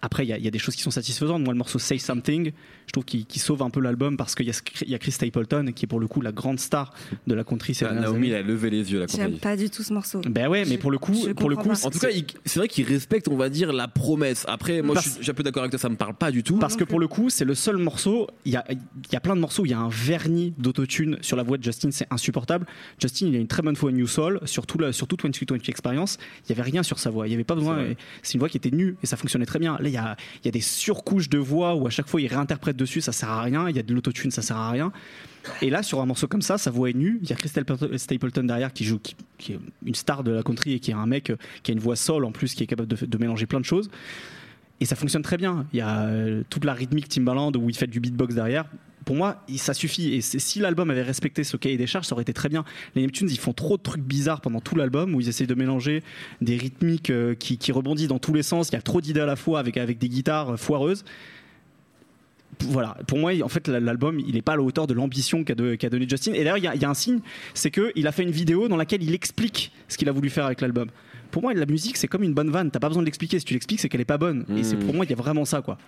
après, 0.00 0.24
il 0.24 0.34
y, 0.34 0.40
y 0.44 0.48
a 0.48 0.50
des 0.52 0.58
choses 0.60 0.76
qui 0.76 0.82
sont 0.82 0.92
satisfaisantes. 0.92 1.42
Moi, 1.42 1.52
le 1.52 1.58
morceau 1.58 1.78
Say 1.80 1.98
Something, 1.98 2.52
je 2.88 2.92
trouve 2.92 3.04
qu'il 3.04 3.26
sauve 3.40 3.62
un 3.62 3.70
peu 3.70 3.80
l'album 3.80 4.16
parce 4.16 4.34
qu'il 4.34 4.46
y, 4.46 4.50
a- 4.50 4.60
il 4.82 4.88
y 4.90 4.94
a 4.94 4.98
Chris 4.98 5.12
Stapleton 5.12 5.66
qui 5.74 5.84
est 5.84 5.86
pour 5.88 6.00
le 6.00 6.08
coup 6.08 6.20
la 6.20 6.32
grande 6.32 6.58
star 6.58 6.92
de 7.26 7.34
la 7.34 7.44
country 7.44 7.74
ces 7.74 7.84
Ah, 7.84 7.92
Naomi, 7.92 8.30
elle 8.30 8.36
a 8.36 8.42
levé 8.42 8.70
les 8.70 8.90
yeux, 8.90 8.98
la 9.00 9.06
J'aime 9.06 9.38
pas 9.38 9.56
du 9.56 9.68
tout 9.70 9.82
ce 9.82 9.92
morceau. 9.92 10.20
Ben 10.28 10.48
ouais, 10.48 10.64
mais 10.64 10.72
Je- 10.74 10.78
pour 10.80 10.90
le 10.90 10.98
coup, 10.98 11.14
pour 11.36 11.48
le 11.50 11.56
coup. 11.56 11.70
En 11.70 11.90
tout 11.90 11.98
cas, 11.98 12.08
c'est 12.44 12.58
vrai 12.58 12.66
qu'il 12.68 12.84
respecte, 12.86 13.28
on 13.28 13.36
va 13.36 13.48
dire, 13.50 13.72
la 13.72 13.86
promesse. 13.88 14.44
Après, 14.48 14.82
moi, 14.82 14.94
je 14.94 14.94
Parce- 14.94 15.06
suis, 15.06 15.16
je 15.18 15.22
suis 15.22 15.30
un 15.30 15.34
peu 15.34 15.42
d'accord 15.42 15.62
avec 15.62 15.70
toi, 15.70 15.78
ça 15.78 15.88
me 15.88 15.96
parle 15.96 16.14
pas 16.14 16.30
du 16.30 16.42
tout. 16.42 16.56
Parce 16.58 16.76
que 16.76 16.84
pour 16.84 16.98
le 16.98 17.08
coup, 17.08 17.30
c'est 17.30 17.44
le 17.44 17.54
seul 17.54 17.76
morceau. 17.76 18.26
Il 18.46 18.52
y 18.52 18.56
a, 18.56 18.64
il 18.70 18.78
y 19.12 19.16
a 19.16 19.20
plein 19.20 19.36
de 19.36 19.40
morceaux 19.40 19.62
où 19.62 19.66
il 19.66 19.70
y 19.70 19.74
a 19.74 19.78
un 19.78 19.88
vernis 19.90 20.54
d'autotune 20.58 21.18
sur 21.20 21.36
la 21.36 21.42
voix 21.42 21.58
de 21.58 21.62
Justin, 21.62 21.90
c'est 21.90 22.06
insupportable. 22.10 22.66
Justin, 22.98 23.26
il 23.26 23.36
a 23.36 23.38
une 23.38 23.46
très 23.48 23.62
bonne 23.62 23.74
voix 23.74 23.92
New 23.92 24.06
Soul, 24.06 24.40
surtout 24.46 24.78
la, 24.78 24.92
surtout 24.92 25.16
2020 25.16 25.68
Experience. 25.68 26.18
Il 26.46 26.50
y 26.50 26.52
avait 26.52 26.62
rien 26.70 26.82
sur 26.82 26.98
sa 26.98 27.10
voix. 27.10 27.26
Il 27.28 27.32
y 27.32 27.34
avait 27.34 27.44
pas 27.44 27.54
besoin. 27.54 27.84
C'est 28.22 28.34
une 28.34 28.40
voix 28.40 28.48
qui 28.48 28.56
était 28.56 28.70
nue 28.70 28.96
et 29.02 29.06
ça 29.06 29.16
fonctionnait 29.18 29.44
très 29.46 29.58
bien. 29.58 29.74
Là, 29.80 29.88
il 29.88 29.92
y 29.92 29.96
a, 29.98 30.16
il 30.42 30.46
y 30.46 30.48
a 30.48 30.52
des 30.52 30.60
surcouches 30.60 31.28
de 31.28 31.38
voix 31.38 31.74
où 31.74 31.86
à 31.86 31.90
chaque 31.90 32.08
fois 32.08 32.20
il 32.20 32.26
réinterprète 32.28 32.76
dessus, 32.78 33.00
ça 33.00 33.12
sert 33.12 33.28
à 33.28 33.42
rien. 33.42 33.68
Il 33.68 33.76
y 33.76 33.78
a 33.78 33.82
de 33.82 33.92
l'autotune, 33.92 34.30
ça 34.30 34.42
sert 34.42 34.56
à 34.56 34.70
rien. 34.70 34.92
Et 35.62 35.70
là, 35.70 35.82
sur 35.82 36.00
un 36.00 36.06
morceau 36.06 36.26
comme 36.26 36.42
ça, 36.42 36.58
sa 36.58 36.70
voix 36.70 36.90
est 36.90 36.94
nue. 36.94 37.18
Il 37.22 37.28
y 37.28 37.32
a 37.32 37.36
Chris 37.36 37.48
Stapleton 37.48 38.44
derrière 38.44 38.72
qui 38.72 38.84
joue, 38.84 38.98
qui, 39.38 39.52
est 39.52 39.58
une 39.84 39.94
star 39.94 40.24
de 40.24 40.30
la 40.30 40.42
country 40.42 40.74
et 40.74 40.80
qui 40.80 40.90
est 40.90 40.94
un 40.94 41.06
mec 41.06 41.30
euh, 41.30 41.36
qui 41.62 41.70
a 41.70 41.74
une 41.74 41.80
voix 41.80 41.96
soul 41.96 42.24
en 42.24 42.32
plus, 42.32 42.54
qui 42.54 42.62
est 42.62 42.66
capable 42.66 42.88
de, 42.88 43.18
mélanger 43.18 43.46
plein 43.46 43.60
de 43.60 43.64
choses. 43.64 43.90
Et 44.80 44.84
ça 44.84 44.96
fonctionne 44.96 45.22
très 45.22 45.36
bien. 45.36 45.66
Il 45.72 45.78
y 45.78 45.82
a 45.82 46.02
euh, 46.02 46.42
toute 46.50 46.64
la 46.64 46.72
rythmique 46.72 47.08
Timbaland 47.08 47.52
où 47.52 47.68
il 47.68 47.76
fait 47.76 47.86
du 47.86 48.00
beatbox 48.00 48.34
derrière. 48.34 48.66
Pour 49.04 49.16
moi, 49.16 49.42
ça 49.56 49.72
suffit. 49.72 50.12
Et 50.12 50.20
si 50.20 50.58
l'album 50.58 50.90
avait 50.90 51.02
respecté 51.02 51.42
ce 51.42 51.56
cahier 51.56 51.78
des 51.78 51.86
charges, 51.86 52.04
ça 52.06 52.14
aurait 52.14 52.22
été 52.22 52.34
très 52.34 52.50
bien. 52.50 52.64
Les 52.94 53.00
Neptunes, 53.00 53.30
ils 53.30 53.38
font 53.38 53.54
trop 53.54 53.78
de 53.78 53.82
trucs 53.82 54.02
bizarres 54.02 54.42
pendant 54.42 54.60
tout 54.60 54.76
l'album 54.76 55.14
où 55.14 55.20
ils 55.22 55.30
essayent 55.30 55.46
de 55.46 55.54
mélanger 55.54 56.02
des 56.42 56.58
rythmiques 56.58 57.08
euh, 57.08 57.34
qui, 57.34 57.72
rebondissent 57.72 58.08
dans 58.08 58.18
tous 58.18 58.34
les 58.34 58.42
sens. 58.42 58.68
Il 58.68 58.74
y 58.74 58.76
a 58.76 58.82
trop 58.82 59.00
d'idées 59.00 59.20
à 59.20 59.26
la 59.26 59.36
fois 59.36 59.60
avec, 59.60 59.78
des 59.98 60.08
guitares 60.10 60.58
foireuses. 60.58 61.04
Voilà, 62.64 62.96
pour 63.06 63.18
moi, 63.18 63.32
en 63.42 63.48
fait, 63.48 63.68
l'album, 63.68 64.18
il 64.20 64.34
n'est 64.34 64.42
pas 64.42 64.52
à 64.52 64.56
la 64.56 64.62
hauteur 64.62 64.86
de 64.86 64.94
l'ambition 64.94 65.44
qu'a 65.44 65.54
donné 65.54 66.08
Justin. 66.08 66.32
Et 66.32 66.38
d'ailleurs, 66.38 66.58
il 66.58 66.64
y, 66.64 66.68
a- 66.68 66.74
il 66.74 66.82
y 66.82 66.84
a 66.84 66.90
un 66.90 66.94
signe, 66.94 67.20
c'est 67.54 67.70
qu'il 67.70 68.06
a 68.06 68.12
fait 68.12 68.22
une 68.24 68.30
vidéo 68.30 68.68
dans 68.68 68.76
laquelle 68.76 69.02
il 69.02 69.14
explique 69.14 69.72
ce 69.88 69.96
qu'il 69.96 70.08
a 70.08 70.12
voulu 70.12 70.28
faire 70.30 70.46
avec 70.46 70.60
l'album. 70.60 70.88
Pour 71.30 71.42
moi, 71.42 71.52
la 71.54 71.66
musique, 71.66 71.96
c'est 71.96 72.08
comme 72.08 72.22
une 72.22 72.34
bonne 72.34 72.50
vanne. 72.50 72.70
T'as 72.70 72.80
pas 72.80 72.88
besoin 72.88 73.02
de 73.02 73.06
l'expliquer. 73.06 73.38
Si 73.38 73.44
tu 73.44 73.52
l'expliques, 73.54 73.80
c'est 73.80 73.88
qu'elle 73.88 74.00
est 74.00 74.04
pas 74.06 74.18
bonne. 74.18 74.44
Et 74.56 74.64
c'est 74.64 74.76
Mm. 74.76 74.84
pour 74.86 74.94
moi, 74.94 75.04
il 75.04 75.10
y 75.10 75.12
a 75.12 75.16
vraiment 75.16 75.44
ça, 75.44 75.60
quoi. 75.62 75.78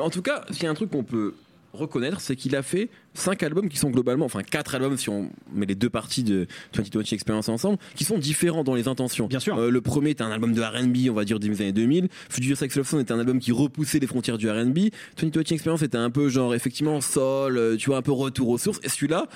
En 0.00 0.10
tout 0.10 0.22
cas, 0.22 0.44
s'il 0.50 0.64
y 0.64 0.66
a 0.66 0.70
un 0.70 0.74
truc 0.74 0.90
qu'on 0.90 1.04
peut 1.04 1.34
reconnaître, 1.72 2.20
c'est 2.20 2.36
qu'il 2.36 2.54
a 2.56 2.62
fait 2.62 2.90
cinq 3.14 3.42
albums 3.42 3.68
qui 3.68 3.76
sont 3.76 3.90
globalement, 3.90 4.24
enfin 4.24 4.42
quatre 4.42 4.74
albums 4.74 4.96
si 4.96 5.08
on 5.08 5.30
met 5.52 5.66
les 5.66 5.74
deux 5.74 5.90
parties 5.90 6.22
de 6.22 6.46
2020 6.74 7.12
Experience 7.12 7.48
ensemble, 7.48 7.78
qui 7.94 8.04
sont 8.04 8.18
différents 8.18 8.64
dans 8.64 8.74
les 8.74 8.88
intentions. 8.88 9.26
Bien 9.26 9.40
sûr. 9.40 9.56
Euh, 9.58 9.70
le 9.70 9.80
premier 9.80 10.10
était 10.10 10.22
un 10.22 10.30
album 10.30 10.52
de 10.52 10.62
R&B, 10.62 11.10
on 11.10 11.14
va 11.14 11.24
dire 11.24 11.38
des 11.38 11.60
années 11.60 11.72
2000. 11.72 12.08
Future 12.28 12.56
Sex 12.56 12.76
Love 12.76 12.86
Song 12.86 13.00
était 13.00 13.12
un 13.12 13.18
album 13.18 13.38
qui 13.38 13.52
repoussait 13.52 13.98
les 13.98 14.06
frontières 14.06 14.38
du 14.38 14.48
R&B. 14.50 14.90
2020 15.18 15.52
Experience 15.52 15.82
était 15.82 15.98
un 15.98 16.10
peu 16.10 16.28
genre 16.28 16.54
effectivement 16.54 17.00
soul, 17.00 17.58
euh, 17.58 17.76
tu 17.76 17.90
vois, 17.90 17.98
un 17.98 18.02
peu 18.02 18.12
retour 18.12 18.48
aux 18.48 18.58
sources. 18.58 18.80
Et 18.82 18.88
celui-là 18.88 19.26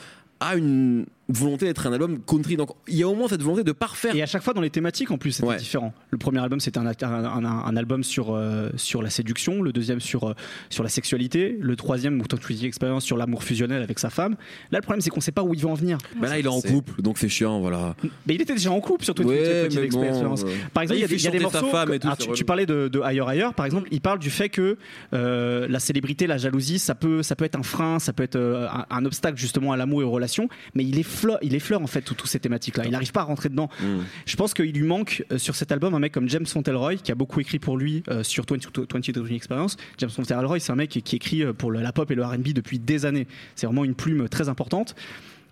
a 0.40 0.56
une 0.56 1.06
volonté 1.28 1.66
d'être 1.66 1.86
un 1.86 1.92
album 1.92 2.20
country. 2.24 2.56
Donc 2.56 2.70
il 2.88 2.94
y 2.96 3.02
a 3.02 3.08
au 3.08 3.14
moins 3.14 3.28
cette 3.28 3.42
volonté 3.42 3.64
de 3.64 3.72
parfaire. 3.72 4.14
Et 4.14 4.22
à 4.22 4.26
chaque 4.26 4.42
fois 4.42 4.54
dans 4.54 4.60
les 4.60 4.70
thématiques 4.70 5.10
en 5.10 5.18
plus 5.18 5.32
c'était 5.32 5.48
Ouais. 5.48 5.56
différent. 5.56 5.92
Le 6.10 6.18
premier 6.18 6.38
album 6.40 6.60
c'était 6.60 6.78
un, 6.78 6.86
un- 6.86 6.94
un- 7.04 7.44
un 7.44 7.76
album 7.76 8.04
sur, 8.04 8.34
euh, 8.34 8.70
sur 8.76 9.02
la 9.02 9.10
séduction, 9.10 9.60
le 9.62 9.72
deuxième 9.72 10.00
sur, 10.00 10.24
euh, 10.28 10.34
sur 10.70 10.82
la 10.82 10.88
sexualité, 10.88 11.56
le 11.60 11.74
troisième 11.76 12.20
ou 12.20 12.26
Twenty 12.26 12.64
Experience 12.66 13.04
sur 13.04 13.16
l'amour 13.16 13.42
fusionnel 13.42 13.82
avec 13.82 13.98
sa 13.98 14.10
femme. 14.10 14.36
Là 14.70 14.78
le 14.78 14.82
problème 14.82 15.00
c'est 15.00 15.10
qu'on 15.10 15.20
sait 15.20 15.32
pas 15.32 15.42
où 15.42 15.52
il 15.54 15.60
va 15.62 15.70
en 15.70 15.74
venir. 15.74 15.98
Bah 16.20 16.28
là 16.28 16.38
il 16.38 16.44
est 16.44 16.48
en 16.48 16.60
couple, 16.60 17.02
donc 17.02 17.18
c'est 17.18 17.28
chiant, 17.28 17.60
voilà. 17.60 17.96
Mais 18.26 18.34
il 18.34 18.40
était 18.42 18.54
déjà 18.54 18.70
en 18.70 18.80
couple 18.80 19.04
sur 19.04 19.14
Twenty 19.14 19.30
Ouais, 19.30 19.68
bon, 19.68 19.82
Experience. 19.82 20.44
Par 20.72 20.82
exemple, 20.84 20.98
il 20.98 21.02
y 21.02 21.04
a 21.04 21.16
y 21.16 21.26
a 21.28 21.30
des 21.30 21.38
morceaux. 21.40 21.66
femme 21.66 21.92
et 21.92 21.98
tout, 21.98 22.08
Ah, 22.10 22.16
tu, 22.16 22.30
tu 22.32 22.44
parlais 22.44 22.66
de, 22.66 22.88
de 22.88 23.00
Ailleurs 23.00 23.28
Ailleurs, 23.28 23.54
par 23.54 23.66
exemple, 23.66 23.88
il 23.90 24.00
parle 24.00 24.18
du 24.18 24.30
fait 24.30 24.48
que 24.48 24.76
euh, 25.12 25.66
la 25.68 25.80
célébrité, 25.80 26.26
la 26.26 26.38
jalousie, 26.38 26.78
ça 26.78 26.94
peut, 26.94 27.22
ça 27.22 27.34
peut 27.36 27.44
être 27.44 27.56
un 27.58 27.62
frein, 27.62 27.98
ça 27.98 28.12
peut 28.12 28.22
être 28.22 28.36
euh, 28.36 28.68
un, 28.68 28.86
un 28.90 29.04
obstacle 29.04 29.36
justement 29.38 29.72
à 29.72 29.76
l'amour 29.76 30.02
et 30.02 30.04
aux 30.04 30.10
relations, 30.10 30.48
mais 30.74 30.84
il 30.84 30.98
effleure, 31.16 31.38
il 31.42 31.54
effleure 31.54 31.82
en 31.82 31.86
fait 31.86 32.02
tout- 32.02 32.14
toutes 32.14 32.28
ces 32.28 32.38
thématiques-là. 32.40 32.84
Il 32.84 32.90
n'arrive 32.92 33.12
pas 33.12 33.20
à 33.22 33.24
rentrer 33.24 33.48
dedans. 33.48 33.68
Mm. 33.80 33.84
Je 34.26 34.36
pense 34.36 34.54
qu'il 34.54 34.72
lui 34.72 34.86
manque 34.86 35.24
euh, 35.32 35.38
sur 35.38 35.54
cet 35.56 35.72
album 35.72 35.94
un 35.94 35.98
mec 35.98 36.12
comme 36.12 36.28
James 36.28 36.46
Fontelroy 36.46 36.96
qui 36.96 37.10
a 37.12 37.14
beaucoup 37.14 37.40
écrit 37.40 37.58
pour 37.58 37.76
lui 37.76 38.02
euh, 38.08 38.22
sur 38.22 38.44
20 38.48 38.56
20 38.92 39.08
20 39.18 39.34
Experience. 39.34 39.76
James 39.98 40.10
Fontelroy, 40.10 40.60
c'est 40.60 40.72
un 40.72 40.76
mec 40.76 40.90
qui, 40.90 41.02
qui 41.02 41.16
écrit 41.16 41.42
euh, 41.42 41.52
pour 41.52 41.70
le- 41.70 41.80
la 41.80 41.92
pop 41.92 42.10
et 42.10 42.14
le 42.14 42.24
R&B 42.24 42.48
depuis 42.54 42.78
des 42.78 43.06
années. 43.06 43.26
C'est 43.54 43.66
vraiment 43.66 43.84
une 43.84 43.94
plume 43.94 44.28
très 44.28 44.48
importante. 44.48 44.94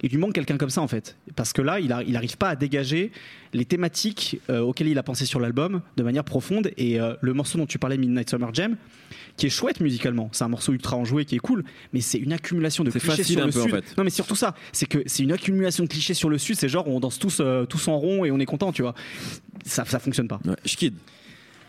Il 0.04 0.11
lui 0.11 0.18
manque 0.18 0.34
quelqu'un 0.34 0.58
comme 0.58 0.68
ça 0.68 0.82
en 0.82 0.87
fait, 0.87 1.16
parce 1.34 1.54
que 1.54 1.62
là, 1.62 1.80
il 1.80 1.88
n'arrive 1.88 2.37
pas 2.37 2.50
à 2.50 2.56
dégager 2.56 3.11
les 3.54 3.64
thématiques 3.64 4.38
euh, 4.50 4.61
auxquelles 4.61 4.88
il 4.88 4.99
a 4.99 5.02
pensé 5.02 5.25
sur 5.25 5.40
l'album 5.40 5.80
de 5.96 6.02
manière 6.02 6.25
profonde. 6.25 6.73
Et 6.76 7.00
euh, 7.00 7.14
le 7.23 7.32
morceau 7.32 7.56
dont 7.56 7.64
tu 7.64 7.78
parlais, 7.78 7.96
Midnight 7.96 8.28
Summer 8.28 8.52
Jam, 8.52 8.76
qui 9.38 9.46
est 9.46 9.49
chouette 9.49 9.80
musicalement, 9.80 10.28
c'est 10.32 10.44
un 10.44 10.49
morceau 10.49 10.75
ultra 10.75 10.99
enjoué 10.99 11.25
qui 11.25 11.37
est 11.37 11.38
cool, 11.38 11.64
mais 11.94 12.02
c'est 12.02 12.18
une 12.18 12.34
accumulation 12.34 12.84
de 12.84 12.90
clichés 12.90 13.25
sur 13.25 13.42
un 13.42 13.46
le 13.46 13.52
peu, 13.52 13.61
en 13.61 13.62
sud. 13.62 13.70
fait. 13.70 13.96
Non, 13.96 14.04
mais 14.04 14.11
surtout 14.11 14.37
ça, 14.37 14.54
c'est 14.73 14.84
que 14.84 14.99
c'est 15.06 15.23
une 15.23 15.32
accumulation 15.32 15.84
de 15.84 15.88
clichés 15.88 16.12
sur 16.12 16.28
le 16.28 16.37
sud. 16.37 16.56
C'est 16.56 16.68
genre 16.68 16.87
on 16.87 17.00
danse 17.00 17.18
tous, 17.18 17.38
euh, 17.40 17.64
tous 17.64 17.88
en 17.88 17.99
rond 17.99 18.26
et 18.26 18.30
on 18.30 18.38
est 18.38 18.44
content, 18.44 18.73
tu 18.73 18.82
vois. 18.82 18.94
Ça, 19.64 19.87
ça 19.87 19.99
fonctionne 20.00 20.28
pas. 20.28 20.38
Ouais, 20.44 20.56
je 20.66 20.76
kid. 20.76 20.92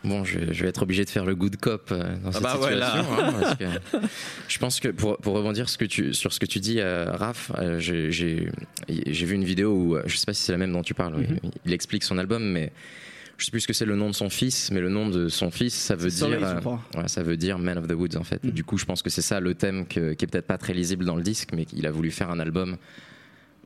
Bon, 0.05 0.23
je, 0.23 0.39
je 0.51 0.63
vais 0.63 0.69
être 0.69 0.83
obligé 0.83 1.03
de 1.03 1.09
faire 1.09 1.25
le 1.25 1.35
good 1.35 1.57
cop 1.57 1.89
euh, 1.91 2.15
dans 2.23 2.31
cette 2.31 2.43
bah 2.43 2.53
situation. 2.53 2.85
hein, 3.19 3.33
parce 3.41 3.55
que 3.55 3.65
je 4.47 4.57
pense 4.59 4.79
que 4.79 4.89
pour, 4.89 5.17
pour 5.17 5.33
rebondir 5.35 5.67
ce 5.67 5.77
que 5.77 5.85
tu, 5.85 6.13
sur 6.13 6.31
ce 6.31 6.39
que 6.39 6.45
tu 6.45 6.59
dis, 6.59 6.79
euh, 6.79 7.11
Raph, 7.11 7.51
euh, 7.57 7.79
j'ai 7.79 8.05
vu 8.87 9.35
une 9.35 9.43
vidéo 9.43 9.71
où, 9.73 9.95
euh, 9.95 10.03
je 10.05 10.15
sais 10.17 10.25
pas 10.25 10.33
si 10.33 10.43
c'est 10.43 10.51
la 10.51 10.57
même 10.57 10.71
dont 10.71 10.83
tu 10.83 10.93
parles, 10.93 11.15
Mhm. 11.15 11.39
il 11.65 11.73
explique 11.73 12.03
son 12.03 12.17
album, 12.17 12.43
mais 12.43 12.71
je 13.37 13.45
sais 13.45 13.51
plus 13.51 13.61
ce 13.61 13.67
que 13.67 13.73
c'est 13.73 13.85
le 13.85 13.95
nom 13.95 14.09
de 14.09 14.15
son 14.15 14.29
fils, 14.29 14.71
mais 14.71 14.79
le 14.79 14.89
nom 14.89 15.09
de 15.09 15.27
son 15.27 15.49
fils, 15.51 15.73
ça 15.73 15.95
veut 15.95 16.09
dire, 16.09 16.27
euh, 16.29 16.59
ouais, 16.97 17.07
ça 17.07 17.23
veut 17.23 17.35
dire 17.37 17.57
Man 17.59 17.77
of 17.77 17.87
the 17.87 17.93
Woods 17.93 18.15
en 18.17 18.23
fait. 18.23 18.43
Mhm. 18.43 18.51
du 18.51 18.63
coup, 18.63 18.77
je 18.77 18.85
pense 18.85 19.01
que 19.01 19.09
c'est 19.09 19.21
ça 19.21 19.39
le 19.39 19.55
thème 19.55 19.85
que- 19.87 20.13
qui 20.13 20.23
est 20.25 20.27
peut-être 20.27 20.47
pas 20.47 20.57
très 20.57 20.73
lisible 20.73 21.03
dans 21.03 21.15
le 21.15 21.23
disque, 21.23 21.49
mais 21.53 21.65
qu'il 21.65 21.85
a 21.87 21.91
voulu 21.91 22.11
faire 22.11 22.29
un 22.29 22.39
album 22.39 22.77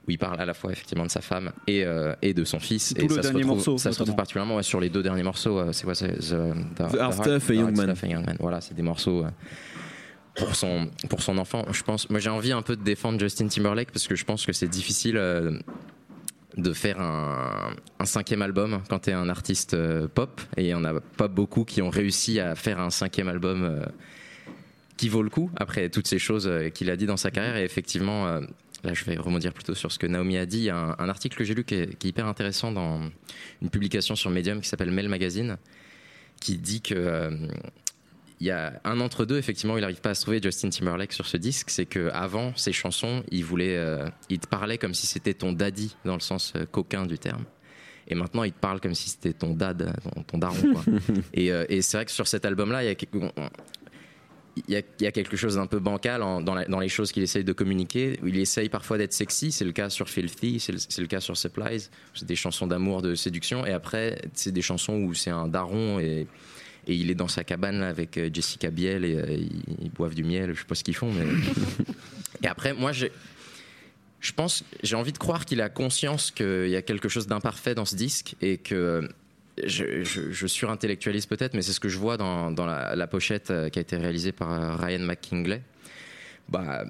où 0.09 0.11
il 0.11 0.17
parle 0.17 0.41
à 0.41 0.45
la 0.45 0.55
fois 0.55 0.71
effectivement 0.71 1.05
de 1.05 1.11
sa 1.11 1.21
femme 1.21 1.51
et, 1.67 1.85
euh, 1.85 2.15
et 2.23 2.33
de 2.33 2.43
son 2.43 2.59
fils. 2.59 2.93
D'où 2.95 3.05
et 3.05 3.07
le 3.07 3.15
ça 3.15 3.21
se 3.21 3.27
dernier 3.27 3.43
retrouve, 3.43 3.57
morceau, 3.57 3.77
ça 3.77 3.91
se 3.91 3.99
retrouve 3.99 4.15
particulièrement 4.15 4.55
ouais, 4.55 4.63
sur 4.63 4.79
les 4.79 4.89
deux 4.89 5.03
derniers 5.03 5.21
morceaux. 5.23 5.59
euh, 5.59 5.71
c'est 5.71 5.83
quoi 5.85 5.93
c'est 5.95 6.17
The, 6.17 6.35
The 6.77 6.95
Hard 6.99 7.13
Stuff 7.13 7.49
et 7.49 7.53
The 7.53 7.55
Young 7.57 7.65
Hard 7.67 7.77
Man. 7.77 7.85
Stuff 7.95 8.03
et 8.03 8.09
Young 8.13 8.25
Man. 8.25 8.37
Voilà, 8.39 8.59
c'est 8.61 8.73
des 8.73 8.81
morceaux. 8.81 9.23
euh, 9.23 9.29
pour 10.35 10.55
son, 10.55 10.89
pour 11.09 11.21
son 11.21 11.37
enfant, 11.37 11.65
je 11.71 11.83
pense. 11.83 12.09
Moi, 12.09 12.19
j'ai 12.19 12.29
envie 12.29 12.51
un 12.51 12.61
peu 12.63 12.75
de 12.75 12.83
défendre 12.83 13.19
Justin 13.19 13.47
Timberlake 13.47 13.91
parce 13.91 14.07
que 14.07 14.15
je 14.15 14.25
pense 14.25 14.45
que 14.45 14.53
c'est 14.53 14.67
difficile 14.69 15.15
de 16.57 16.73
faire 16.73 16.99
un, 17.01 17.71
un 17.99 18.05
cinquième 18.05 18.41
album 18.41 18.81
quand 18.89 18.99
tu 18.99 19.09
es 19.09 19.13
un 19.13 19.27
artiste 19.29 19.75
pop. 20.07 20.39
Et 20.57 20.61
il 20.63 20.67
n'y 20.67 20.73
en 20.73 20.85
a 20.85 20.99
pas 21.17 21.27
beaucoup 21.27 21.65
qui 21.65 21.81
ont 21.81 21.89
réussi 21.89 22.39
à 22.39 22.55
faire 22.55 22.79
un 22.79 22.89
cinquième 22.89 23.27
album 23.27 23.85
qui 24.97 25.09
vaut 25.09 25.23
le 25.23 25.29
coup 25.29 25.49
après 25.57 25.89
toutes 25.89 26.07
ces 26.07 26.19
choses 26.19 26.49
qu'il 26.73 26.89
a 26.89 26.95
dit 26.95 27.05
dans 27.05 27.17
sa 27.17 27.31
carrière. 27.31 27.57
Et 27.57 27.63
effectivement, 27.65 28.39
là, 28.83 28.93
je 28.93 29.03
vais 29.05 29.15
rebondir 29.17 29.53
plutôt 29.53 29.75
sur 29.75 29.91
ce 29.91 30.00
que 30.00 30.07
Naomi 30.07 30.38
a 30.38 30.45
dit. 30.45 30.59
Il 30.59 30.63
y 30.63 30.69
a 30.69 30.77
un, 30.77 30.95
un 30.98 31.09
article 31.09 31.38
que 31.38 31.43
j'ai 31.43 31.55
lu 31.55 31.63
qui 31.63 31.75
est, 31.75 31.98
qui 31.98 32.07
est 32.07 32.09
hyper 32.09 32.27
intéressant 32.27 32.71
dans 32.71 33.01
une 33.62 33.69
publication 33.69 34.15
sur 34.15 34.29
Medium 34.29 34.62
qui 34.62 34.69
s'appelle 34.69 34.91
Mail 34.91 35.09
Magazine 35.09 35.57
qui 36.39 36.57
dit 36.57 36.81
que. 36.81 36.93
euh, 36.95 37.48
il 38.41 38.48
y 38.48 38.51
a 38.51 38.79
un 38.86 39.01
entre 39.01 39.25
deux, 39.25 39.38
effectivement, 39.38 39.77
il 39.77 39.81
n'arrive 39.81 40.00
pas 40.00 40.12
à 40.12 40.13
se 40.15 40.21
trouver 40.21 40.39
Justin 40.41 40.69
Timberlake 40.69 41.12
sur 41.12 41.25
ce 41.25 41.36
disque. 41.36 41.69
C'est 41.69 41.86
que 41.86 42.09
avant 42.13 42.55
ses 42.55 42.71
chansons, 42.71 43.24
il 43.31 43.43
voulait, 43.43 43.75
euh, 43.75 44.07
il 44.29 44.39
te 44.39 44.48
parlait 44.48 44.77
comme 44.77 44.93
si 44.93 45.07
c'était 45.07 45.33
ton 45.33 45.51
daddy 45.51 45.95
dans 46.05 46.13
le 46.13 46.21
sens 46.21 46.53
euh, 46.55 46.65
coquin 46.65 47.05
du 47.05 47.19
terme. 47.19 47.43
Et 48.07 48.15
maintenant, 48.15 48.43
il 48.43 48.53
te 48.53 48.59
parle 48.59 48.79
comme 48.79 48.95
si 48.95 49.09
c'était 49.09 49.33
ton 49.33 49.53
dad, 49.53 49.93
ton, 50.03 50.24
ton 50.24 50.38
daron. 50.38 50.55
Quoi. 50.74 50.83
et 51.33 51.51
euh, 51.51 51.65
et 51.67 51.81
c'est 51.81 51.98
vrai 51.98 52.05
que 52.05 52.12
sur 52.12 52.27
cet 52.27 52.45
album-là, 52.45 52.83
il 54.67 54.73
y 54.73 54.77
a 54.77 55.11
quelque- 55.11 55.31
y, 55.31 55.35
a, 55.35 55.37
chose 55.37 55.55
d'un 55.55 55.67
peu 55.67 55.79
bancal 55.79 56.21
en- 56.23 56.41
dans, 56.41 56.53
la- 56.55 56.65
dans 56.65 56.79
les 56.79 56.89
choses 56.89 57.11
qu'il 57.11 57.23
essaye 57.23 57.43
de 57.43 57.53
communiquer. 57.53 58.19
Il 58.25 58.37
essaye 58.37 58.69
parfois 58.69 58.97
d'être 58.97 59.13
sexy, 59.13 59.51
c'est 59.51 59.65
le 59.65 59.71
cas 59.71 59.89
sur 59.89 60.09
Filthy, 60.09 60.59
c'est 60.59 60.71
le, 61.01 61.07
cas 61.07 61.19
sur 61.19 61.37
Supplies. 61.37 61.89
C'est 62.13 62.25
des 62.27 62.35
chansons 62.35 62.67
d'amour, 62.67 63.01
de 63.01 63.15
séduction. 63.15 63.65
Et 63.65 63.71
après, 63.71 64.21
c'est 64.33 64.51
des 64.51 64.61
chansons 64.61 64.95
où 64.95 65.13
c'est 65.13 65.29
un 65.29 65.47
daron 65.47 65.99
et, 65.99 66.27
et 66.87 66.93
il 66.95 67.09
est 67.11 67.15
dans 67.15 67.27
sa 67.27 67.43
cabane 67.43 67.79
là, 67.79 67.87
avec 67.89 68.17
euh, 68.17 68.29
Jessica 68.33 68.69
Biel 68.71 69.05
et 69.05 69.15
euh, 69.15 69.25
ils, 69.31 69.63
ils 69.81 69.91
boivent 69.91 70.15
du 70.15 70.23
miel, 70.23 70.53
je 70.53 70.59
sais 70.59 70.65
pas 70.65 70.75
ce 70.75 70.83
qu'ils 70.83 70.95
font. 70.95 71.11
Mais... 71.13 71.25
et 72.43 72.47
après, 72.47 72.73
moi, 72.73 72.91
j'ai. 72.91 73.11
Je 74.21 74.33
pense, 74.33 74.65
j'ai 74.83 74.95
envie 74.97 75.13
de 75.13 75.17
croire 75.17 75.45
qu'il 75.45 75.61
a 75.61 75.69
conscience 75.69 76.29
qu'il 76.31 76.67
y 76.69 76.75
a 76.75 76.81
quelque 76.81 77.07
chose 77.07 77.25
d'imparfait 77.27 77.73
dans 77.73 77.85
ce 77.85 77.95
disque 77.95 78.35
et 78.41 78.57
que 78.57 79.07
je, 79.65 80.03
je, 80.03 80.31
je 80.31 80.47
surintellectualise 80.47 81.25
peut-être, 81.25 81.53
mais 81.53 81.61
c'est 81.61 81.73
ce 81.73 81.79
que 81.79 81.89
je 81.89 81.97
vois 81.97 82.17
dans, 82.17 82.65
la, 82.65 83.07
pochette 83.07 83.51
euh, 83.51 83.69
qui 83.69 83.79
a 83.79 83.81
été 83.81 83.95
réalisée 83.97 84.31
par 84.31 84.51
euh, 84.51 84.75
Ryan 84.75 84.99
McKingley. 84.99 85.61
Bah, 86.47 86.85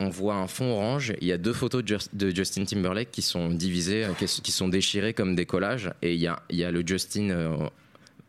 on 0.00 0.08
voit 0.08 0.36
un 0.36 0.46
fond 0.46 0.72
orange. 0.72 1.12
Il 1.20 1.26
y 1.26 1.32
a 1.32 1.38
deux 1.38 1.52
photos 1.52 1.82
de, 1.82 1.88
Just- 1.88 2.14
de 2.14 2.30
Justin 2.30 2.64
Timberlake 2.64 3.10
qui 3.10 3.22
sont 3.22 3.50
divisées, 3.50 4.04
euh, 4.04 4.12
qui, 4.14 4.52
sont 4.52 4.68
déchirées 4.68 5.14
comme 5.14 5.34
des 5.34 5.46
collages. 5.46 5.90
Et 6.02 6.14
il 6.14 6.20
y 6.20 6.28
a, 6.28 6.70
le 6.70 6.82
Justin 6.86 7.30
euh, 7.30 7.56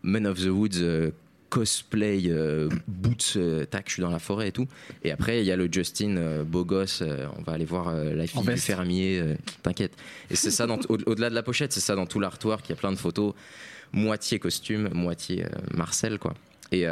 Man 0.02 0.26
of 0.26 0.40
the 0.42 0.48
Woods 0.48 1.12
cosplay, 1.50 2.24
euh, 2.28 2.70
boots, 2.88 3.34
euh, 3.36 3.66
tac, 3.66 3.86
je 3.88 3.94
suis 3.94 4.02
dans 4.02 4.10
la 4.12 4.20
forêt 4.20 4.50
et 4.50 4.52
tout. 4.52 4.68
Et 5.04 5.12
après, 5.12 5.40
il 5.42 5.46
y 5.46 5.52
a 5.52 5.56
le 5.56 5.68
Justin 5.72 6.18
euh, 6.18 6.44
beau 6.44 6.64
gosse. 6.64 7.02
on 7.02 7.42
va 7.42 7.54
aller 7.54 7.66
voir 7.66 7.92
la 7.94 8.28
fille 8.28 8.40
du 8.54 8.60
fermier. 8.62 9.24
T'inquiète. 9.64 9.94
Et 10.30 10.36
c'est 10.36 10.52
ça, 10.52 10.68
dans- 10.68 10.80
au- 10.90 10.98
au-delà 11.08 11.30
de 11.30 11.36
la 11.36 11.44
pochette, 11.44 11.74
c'est 11.74 11.80
ça 11.80 11.96
dans 11.96 12.06
tout 12.06 12.20
l'artwork. 12.20 12.66
Il 12.68 12.72
y 12.72 12.74
a 12.74 12.76
plein 12.76 12.92
de 12.92 12.98
photos, 12.98 13.34
moitié 13.92 14.40
costume, 14.40 14.90
moitié 14.94 15.46
Marcel, 15.74 16.20
quoi. 16.20 16.34
Et 16.72 16.86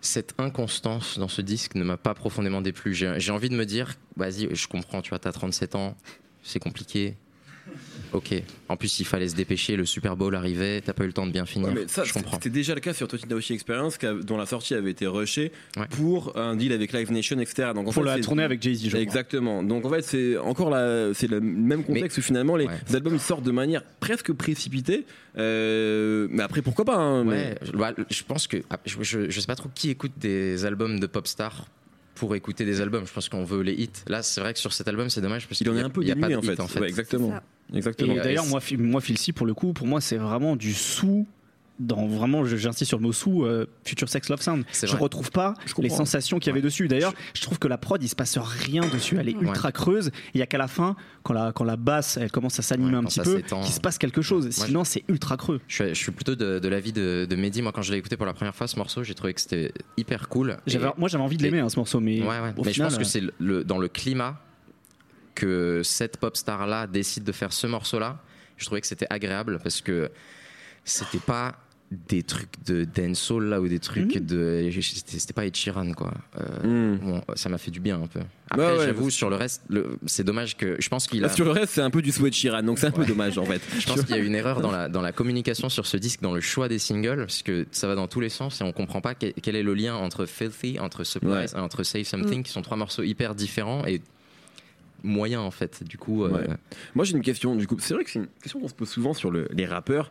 cette 0.00 0.34
inconstance 0.38 1.18
dans 1.18 1.28
ce 1.28 1.40
disque 1.40 1.74
ne 1.76 1.84
m'a 1.84 1.96
pas 1.96 2.14
profondément 2.14 2.60
déplu. 2.60 2.94
J'ai 2.94 3.14
j'ai 3.18 3.32
envie 3.32 3.48
de 3.48 3.56
me 3.56 3.64
dire, 3.64 3.94
vas-y, 4.16 4.54
je 4.54 4.68
comprends, 4.68 5.00
tu 5.02 5.10
vois, 5.10 5.18
t'as 5.18 5.32
37 5.32 5.74
ans, 5.74 5.96
c'est 6.42 6.58
compliqué. 6.58 7.16
Ok. 8.12 8.32
En 8.68 8.76
plus, 8.76 9.00
il 9.00 9.04
fallait 9.06 9.28
se 9.28 9.34
dépêcher, 9.34 9.74
le 9.76 9.84
Super 9.86 10.16
Bowl 10.16 10.34
arrivait, 10.36 10.80
t'as 10.80 10.92
pas 10.92 11.02
eu 11.04 11.08
le 11.08 11.12
temps 11.12 11.26
de 11.26 11.32
bien 11.32 11.46
finir. 11.46 11.68
Ouais, 11.68 11.74
mais 11.74 11.88
ça, 11.88 12.04
je 12.04 12.12
comprends. 12.12 12.36
c'était 12.36 12.50
déjà 12.50 12.74
le 12.74 12.80
cas 12.80 12.92
sur 12.94 13.08
Toti 13.08 13.26
Naoshi 13.28 13.54
Experience, 13.54 13.98
dont 13.98 14.36
la 14.36 14.46
sortie 14.46 14.74
avait 14.74 14.90
été 14.92 15.06
rushée 15.06 15.50
Ouais. 15.76 15.86
pour 15.90 16.36
un 16.36 16.54
deal 16.54 16.72
avec 16.72 16.92
Live 16.92 17.10
Nation, 17.10 17.38
etc. 17.40 17.70
Donc, 17.74 17.88
en 17.88 17.92
Pour 17.92 18.04
fait, 18.04 18.16
la 18.16 18.20
tournée 18.20 18.44
avec 18.44 18.62
Jay-Z. 18.62 18.94
Exactement. 18.94 19.62
Donc 19.64 19.84
en 19.84 19.90
fait, 19.90 20.02
c'est 20.02 20.36
encore 20.38 20.70
la, 20.70 21.12
c'est 21.14 21.26
le 21.28 21.40
même 21.40 21.82
contexte 21.84 22.18
où 22.18 22.22
finalement 22.22 22.56
les 22.56 22.66
Ouais. 22.66 22.78
albums 22.94 23.18
sortent 23.18 23.42
de 23.44 23.50
manière 23.50 23.82
presque 24.00 24.32
précipitée. 24.32 25.06
Euh, 25.36 26.28
mais 26.30 26.42
après, 26.42 26.62
pourquoi 26.62 26.84
pas 26.84 26.96
hein, 26.96 27.24
mais- 27.24 27.56
bah, 27.74 27.92
je 28.10 28.22
pense 28.22 28.46
que. 28.46 28.58
ah, 28.70 28.78
Je, 28.86 28.96
je, 29.02 29.28
je 29.30 29.40
sais 29.40 29.46
pas 29.46 29.56
trop 29.56 29.68
qui 29.74 29.90
écoute 29.90 30.12
des 30.20 30.64
albums 30.64 31.00
de 31.00 31.06
pop 31.06 31.26
stars 31.26 31.66
pour 32.14 32.34
écouter 32.34 32.64
des 32.64 32.80
albums. 32.80 33.06
Je 33.06 33.12
pense 33.12 33.28
qu'on 33.28 33.44
veut 33.44 33.62
les 33.62 33.72
hits. 33.74 33.90
Là, 34.06 34.22
c'est 34.22 34.40
vrai 34.40 34.52
que 34.54 34.58
sur 34.60 34.72
cet 34.72 34.88
album, 34.88 35.10
c'est 35.10 35.20
dommage 35.20 35.46
parce 35.48 35.60
Il 35.60 35.64
qu'il 35.64 35.72
en 35.72 35.76
y 35.76 35.78
est 35.80 35.82
a- 35.82 35.86
un 35.86 35.90
peu 35.90 36.02
il 36.02 36.08
y 36.08 36.12
a 36.12 36.16
pas 36.16 36.28
de 36.28 36.36
en 36.36 36.40
hit, 36.40 36.46
fait. 36.46 36.60
en 36.60 36.68
fait. 36.68 36.80
Ouais, 36.80 36.88
exactement. 36.88 37.34
Exactement. 37.72 38.14
D'ailleurs, 38.14 38.46
moi, 38.46 38.60
moi, 38.78 39.00
Phil 39.00 39.18
C, 39.18 39.32
pour 39.32 39.46
le 39.46 39.54
coup, 39.54 39.72
pour 39.72 39.86
moi, 39.86 40.00
c'est 40.00 40.16
vraiment 40.18 40.54
du 40.56 40.74
sous. 40.74 41.26
Dans 41.80 42.06
vraiment, 42.06 42.44
j'insiste 42.44 42.88
sur 42.88 42.98
le 42.98 43.02
mot 43.02 43.12
sous, 43.12 43.44
euh, 43.44 43.66
Future 43.84 44.08
Sex 44.08 44.28
Love 44.28 44.40
Sound. 44.40 44.64
Je 44.72 44.86
vrai. 44.86 44.96
retrouve 44.96 45.32
pas 45.32 45.54
Je 45.66 45.74
les 45.82 45.88
sensations 45.88 46.38
qu'il 46.38 46.46
y 46.46 46.52
avait 46.52 46.60
dessus. 46.62 46.86
D'ailleurs, 46.86 47.12
je 47.34 47.42
trouve 47.42 47.58
que 47.58 47.66
la 47.66 47.78
prod, 47.78 48.00
il 48.00 48.08
se 48.08 48.14
passe 48.14 48.38
rien 48.38 48.82
dessus. 48.86 49.16
Elle 49.18 49.28
est 49.28 49.32
ultra 49.40 49.72
creuse. 49.72 50.12
Il 50.34 50.38
y 50.38 50.42
a 50.42 50.46
qu'à 50.46 50.56
la 50.58 50.68
fin, 50.68 50.94
quand 51.24 51.32
la, 51.34 51.50
quand 51.52 51.64
la 51.64 51.74
basse, 51.76 52.16
elle 52.16 52.30
commence 52.30 52.60
à 52.60 52.62
s'animer 52.62 52.92
Ouais, 52.92 52.98
un 52.98 53.04
petit 53.04 53.18
peu, 53.18 53.40
qu'il 53.40 53.72
se 53.72 53.80
passe 53.80 53.98
quelque 53.98 54.22
chose. 54.22 54.48
Sinon, 54.50 54.84
c'est 54.84 55.02
ultra 55.08 55.36
creux. 55.36 55.60
Je 55.66 55.74
suis, 55.74 55.88
je 55.88 55.94
suis 56.00 56.12
plutôt 56.12 56.36
de, 56.36 56.60
de 56.60 56.68
l'avis 56.68 56.92
de, 56.92 57.26
de 57.28 57.34
Mehdi. 57.36 57.60
Moi, 57.60 57.72
quand 57.72 57.82
je 57.82 57.90
l'ai 57.90 57.98
écouté 57.98 58.16
pour 58.16 58.26
la 58.26 58.34
première 58.34 58.54
fois, 58.54 58.68
ce 58.68 58.76
morceau, 58.76 59.02
j'ai 59.02 59.14
trouvé 59.14 59.34
que 59.34 59.40
c'était 59.40 59.72
hyper 59.96 60.28
cool. 60.28 60.56
Et- 60.68 60.78
moi, 60.96 61.08
j'avais 61.08 61.24
envie 61.24 61.38
de 61.38 61.42
l'aimer, 61.42 61.58
hein, 61.58 61.68
ce 61.68 61.76
morceau, 61.80 61.98
mais 61.98 62.20
Ouais, 62.20 62.28
ouais. 62.40 62.52
au 62.56 62.62
Mais 62.64 62.72
final, 62.72 62.90
je 62.90 62.96
pense 62.96 62.98
que 62.98 63.02
euh, 63.02 63.04
c'est 63.04 63.20
le, 63.20 63.32
le- 63.40 63.64
dans 63.64 63.78
le 63.78 63.88
climat 63.88 64.40
que 65.34 65.80
cette 65.82 66.18
pop 66.18 66.36
star 66.36 66.66
là 66.68 66.86
décide 66.86 67.24
de 67.24 67.32
faire 67.32 67.52
ce 67.52 67.66
morceau 67.66 67.98
là. 67.98 68.18
Je 68.56 68.64
trouvais 68.66 68.80
que 68.80 68.86
c'était 68.86 69.08
agréable 69.10 69.58
parce 69.62 69.80
que 69.80 70.08
c'était 70.84 71.18
pas 71.18 71.56
des 72.08 72.22
trucs 72.24 72.48
de 72.66 72.84
dancehall 72.84 73.44
là 73.44 73.60
ou 73.60 73.68
des 73.68 73.78
trucs 73.78 74.16
Mhm. 74.16 74.26
de 74.26 74.68
c'était 74.80 75.18
c'était 75.18 75.32
pas 75.32 75.46
Ed 75.46 75.54
Sheeran 75.54 75.92
quoi. 75.92 76.12
Euh, 76.64 76.96
bon, 76.96 77.22
ça 77.36 77.48
m'a 77.48 77.58
fait 77.58 77.70
du 77.70 77.78
bien 77.78 78.00
un 78.02 78.06
peu. 78.08 78.20
Après, 78.50 78.66
Ouais, 78.72 78.78
ouais, 78.78 78.84
j'avoue 78.86 79.10
sur 79.10 79.30
le 79.30 79.36
reste, 79.36 79.62
le- 79.68 79.96
c'est 80.06 80.24
dommage 80.24 80.56
que 80.56 80.76
je 80.80 80.88
pense 80.88 81.06
qu'il 81.06 81.24
a. 81.24 81.28
sur 81.28 81.44
le 81.44 81.52
reste, 81.52 81.74
c'est 81.74 81.82
un 81.82 81.90
peu 81.90 82.02
du 82.02 82.10
sweat 82.10 82.34
Chiran, 82.34 82.62
donc 82.64 82.78
c'est 82.78 82.86
un 82.88 82.90
peu 82.90 83.04
dommage 83.04 83.38
en 83.38 83.44
fait. 83.44 83.60
Je 83.78 83.86
pense 83.86 84.02
qu'il 84.02 84.16
y 84.16 84.18
a 84.18 84.22
une 84.22 84.34
erreur 84.34 84.60
dans 84.60 84.70
la, 84.72 84.88
dans 84.88 85.02
la 85.02 85.12
communication 85.12 85.68
sur 85.68 85.86
ce 85.86 85.96
disque, 85.96 86.20
dans 86.20 86.34
le 86.34 86.40
choix 86.40 86.68
des 86.68 86.78
singles, 86.80 87.18
parce 87.18 87.42
que 87.42 87.66
ça 87.70 87.86
va 87.86 87.94
dans 87.94 88.08
tous 88.08 88.20
les 88.20 88.28
sens 88.30 88.60
et 88.60 88.64
on 88.64 88.72
comprend 88.72 89.00
pas 89.00 89.14
quel, 89.14 89.32
quel 89.34 89.54
est 89.54 89.62
le 89.62 89.74
lien 89.74 89.94
entre 89.94 90.26
Filthy, 90.26 90.78
entre 90.80 91.04
Surprise 91.04 91.54
et 91.54 91.60
entre 91.60 91.84
Save 91.84 92.04
Something, 92.04 92.42
qui 92.42 92.50
sont 92.50 92.62
trois 92.62 92.76
morceaux 92.76 93.02
hyper 93.02 93.34
différents 93.36 93.84
et 93.86 94.00
moyen 95.02 95.40
en 95.40 95.50
fait. 95.50 95.84
Du 95.84 95.98
coup, 95.98 96.24
euh, 96.24 96.30
Ouais. 96.30 96.46
Moi, 96.94 97.04
j'ai 97.04 97.14
une 97.14 97.22
question. 97.22 97.54
Du 97.56 97.66
coup, 97.66 97.76
c'est 97.78 97.94
vrai 97.94 98.04
que 98.04 98.10
c'est 98.10 98.18
une 98.20 98.28
question 98.42 98.58
qu'on 98.60 98.68
se 98.68 98.74
pose 98.74 98.88
souvent 98.88 99.12
sur 99.14 99.30
le- 99.30 99.48
les 99.52 99.66
rappeurs, 99.66 100.10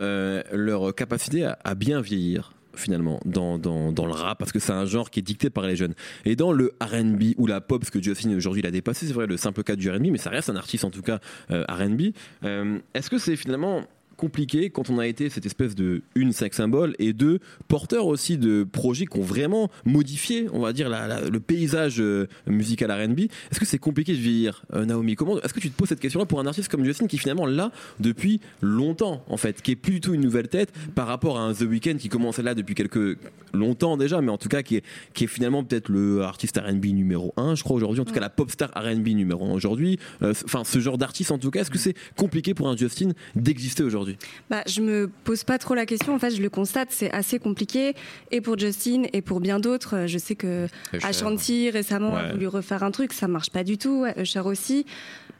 euh, 0.00 0.42
leur 0.52 0.94
capacité 0.94 1.44
à, 1.44 1.74
bien 1.74 2.00
vieillir 2.00 2.52
finalement 2.74 3.20
dans, 3.24 3.58
dans, 3.58 3.90
dans 3.92 4.06
le 4.06 4.12
rap 4.12 4.38
parce 4.38 4.52
que 4.52 4.58
c'est 4.58 4.72
un 4.72 4.84
genre 4.84 5.10
qui 5.10 5.20
est 5.20 5.22
dicté 5.22 5.48
par 5.48 5.66
les 5.66 5.76
jeunes. 5.76 5.94
Et 6.24 6.36
dans 6.36 6.52
le 6.52 6.74
R&B 6.80 7.34
ou 7.38 7.46
la 7.46 7.60
pop 7.60 7.80
parce 7.80 7.90
que 7.90 8.02
Justin 8.02 8.36
aujourd'hui 8.36 8.60
il 8.60 8.66
a 8.66 8.70
dépassé 8.70 9.06
c'est 9.06 9.14
vrai 9.14 9.26
le 9.26 9.36
simple 9.36 9.62
cas 9.62 9.76
du 9.76 9.90
R&B 9.90 10.08
mais 10.10 10.18
ça 10.18 10.30
reste 10.30 10.50
un 10.50 10.56
artiste 10.56 10.84
en 10.84 10.90
tout 10.90 11.02
cas 11.02 11.20
euh, 11.50 11.64
R&B 11.68 12.12
Euh, 12.44 12.78
est-ce 12.94 13.08
que 13.08 13.18
c'est 13.18 13.36
finalement 13.36 13.84
compliqué 14.16 14.70
quand 14.70 14.90
on 14.90 14.98
a 14.98 15.06
été 15.06 15.28
cette 15.30 15.46
espèce 15.46 15.74
de 15.74 16.02
une 16.14 16.32
sex 16.32 16.56
symbole 16.56 16.94
et 16.98 17.12
deux 17.12 17.38
porteur 17.68 18.06
aussi 18.06 18.38
de 18.38 18.64
projets 18.64 19.06
qui 19.06 19.18
ont 19.18 19.22
vraiment 19.22 19.70
modifié 19.84 20.48
on 20.52 20.60
va 20.60 20.72
dire 20.72 20.88
la- 20.88 21.06
la- 21.06 21.28
le 21.28 21.40
paysage 21.40 22.00
euh, 22.00 22.26
musical 22.46 22.90
R&B 22.90 23.20
est-ce 23.50 23.60
que 23.60 23.66
c'est 23.66 23.78
compliqué 23.78 24.12
de 24.12 24.18
vieillir 24.18 24.64
euh, 24.74 24.84
Naomi? 24.84 25.14
Comment 25.16 25.40
est-ce 25.42 25.52
que 25.54 25.60
tu 25.60 25.70
te 25.70 25.76
poses 25.76 25.88
cette 25.88 26.00
question 26.00 26.20
là 26.20 26.26
pour 26.26 26.40
un 26.40 26.46
artiste 26.46 26.68
comme 26.70 26.84
Justin 26.84 27.06
qui 27.06 27.16
est 27.16 27.18
finalement 27.18 27.46
là 27.46 27.70
depuis 28.00 28.40
longtemps 28.62 29.22
en 29.28 29.36
fait 29.36 29.60
qui 29.62 29.72
est 29.72 29.76
plus 29.76 29.92
du 29.94 30.00
tout 30.00 30.14
une 30.14 30.20
nouvelle 30.22 30.48
tête 30.48 30.72
par 30.94 31.06
rapport 31.06 31.38
à 31.38 31.42
un 31.42 31.52
The 31.52 31.62
Weeknd 31.62 31.96
qui 31.98 32.08
commençait 32.08 32.42
là 32.42 32.54
depuis 32.54 32.74
quelques 32.74 33.18
longtemps 33.52 33.96
déjà 33.96 34.20
mais 34.20 34.30
en 34.30 34.38
tout 34.38 34.48
cas 34.48 34.62
qui 34.62 34.76
est, 34.76 34.84
qui 35.14 35.24
est 35.24 35.28
finalement 35.28 35.64
peut-être 35.64 35.88
le 35.88 36.22
artiste 36.22 36.58
R&B 36.58 36.86
numéro 36.86 37.32
1 37.36 37.54
je 37.54 37.62
crois 37.64 37.76
aujourd'hui 37.76 38.00
en 38.00 38.04
tout 38.04 38.12
cas 38.14 38.20
la 38.20 38.30
pop 38.30 38.50
star 38.50 38.70
R&B 38.74 39.08
numéro 39.08 39.44
1 39.46 39.50
aujourd'hui. 39.52 39.98
Euh, 40.22 40.32
enfin 40.44 40.62
ce 40.64 40.78
genre 40.78 40.98
d'artiste 40.98 41.30
en 41.32 41.38
tout 41.38 41.50
cas 41.50 41.60
est-ce 41.62 41.70
que 41.70 41.78
c'est 41.78 41.94
compliqué 42.16 42.54
pour 42.54 42.68
un 42.68 42.76
Justin 42.76 43.10
d'exister 43.34 43.82
aujourd'hui? 43.82 44.05
Bah, 44.50 44.62
je 44.66 44.80
me 44.80 45.10
pose 45.24 45.44
pas 45.44 45.58
trop 45.58 45.74
la 45.74 45.86
question. 45.86 46.14
En 46.14 46.18
fait, 46.18 46.30
je 46.30 46.42
le 46.42 46.50
constate, 46.50 46.88
c'est 46.90 47.10
assez 47.12 47.38
compliqué. 47.38 47.94
Et 48.30 48.40
pour 48.40 48.58
Justin 48.58 49.04
et 49.12 49.22
pour 49.22 49.40
bien 49.40 49.58
d'autres, 49.60 49.96
Euh, 49.96 50.06
je 50.06 50.18
sais 50.18 50.34
que. 50.34 50.66
Ashanti 51.02 51.70
récemment 51.70 52.16
a 52.16 52.32
voulu 52.32 52.46
refaire 52.46 52.82
un 52.82 52.90
truc, 52.90 53.12
ça 53.12 53.28
marche 53.28 53.50
pas 53.50 53.64
du 53.64 53.78
tout. 53.78 54.04
Usher 54.16 54.40
aussi. 54.40 54.86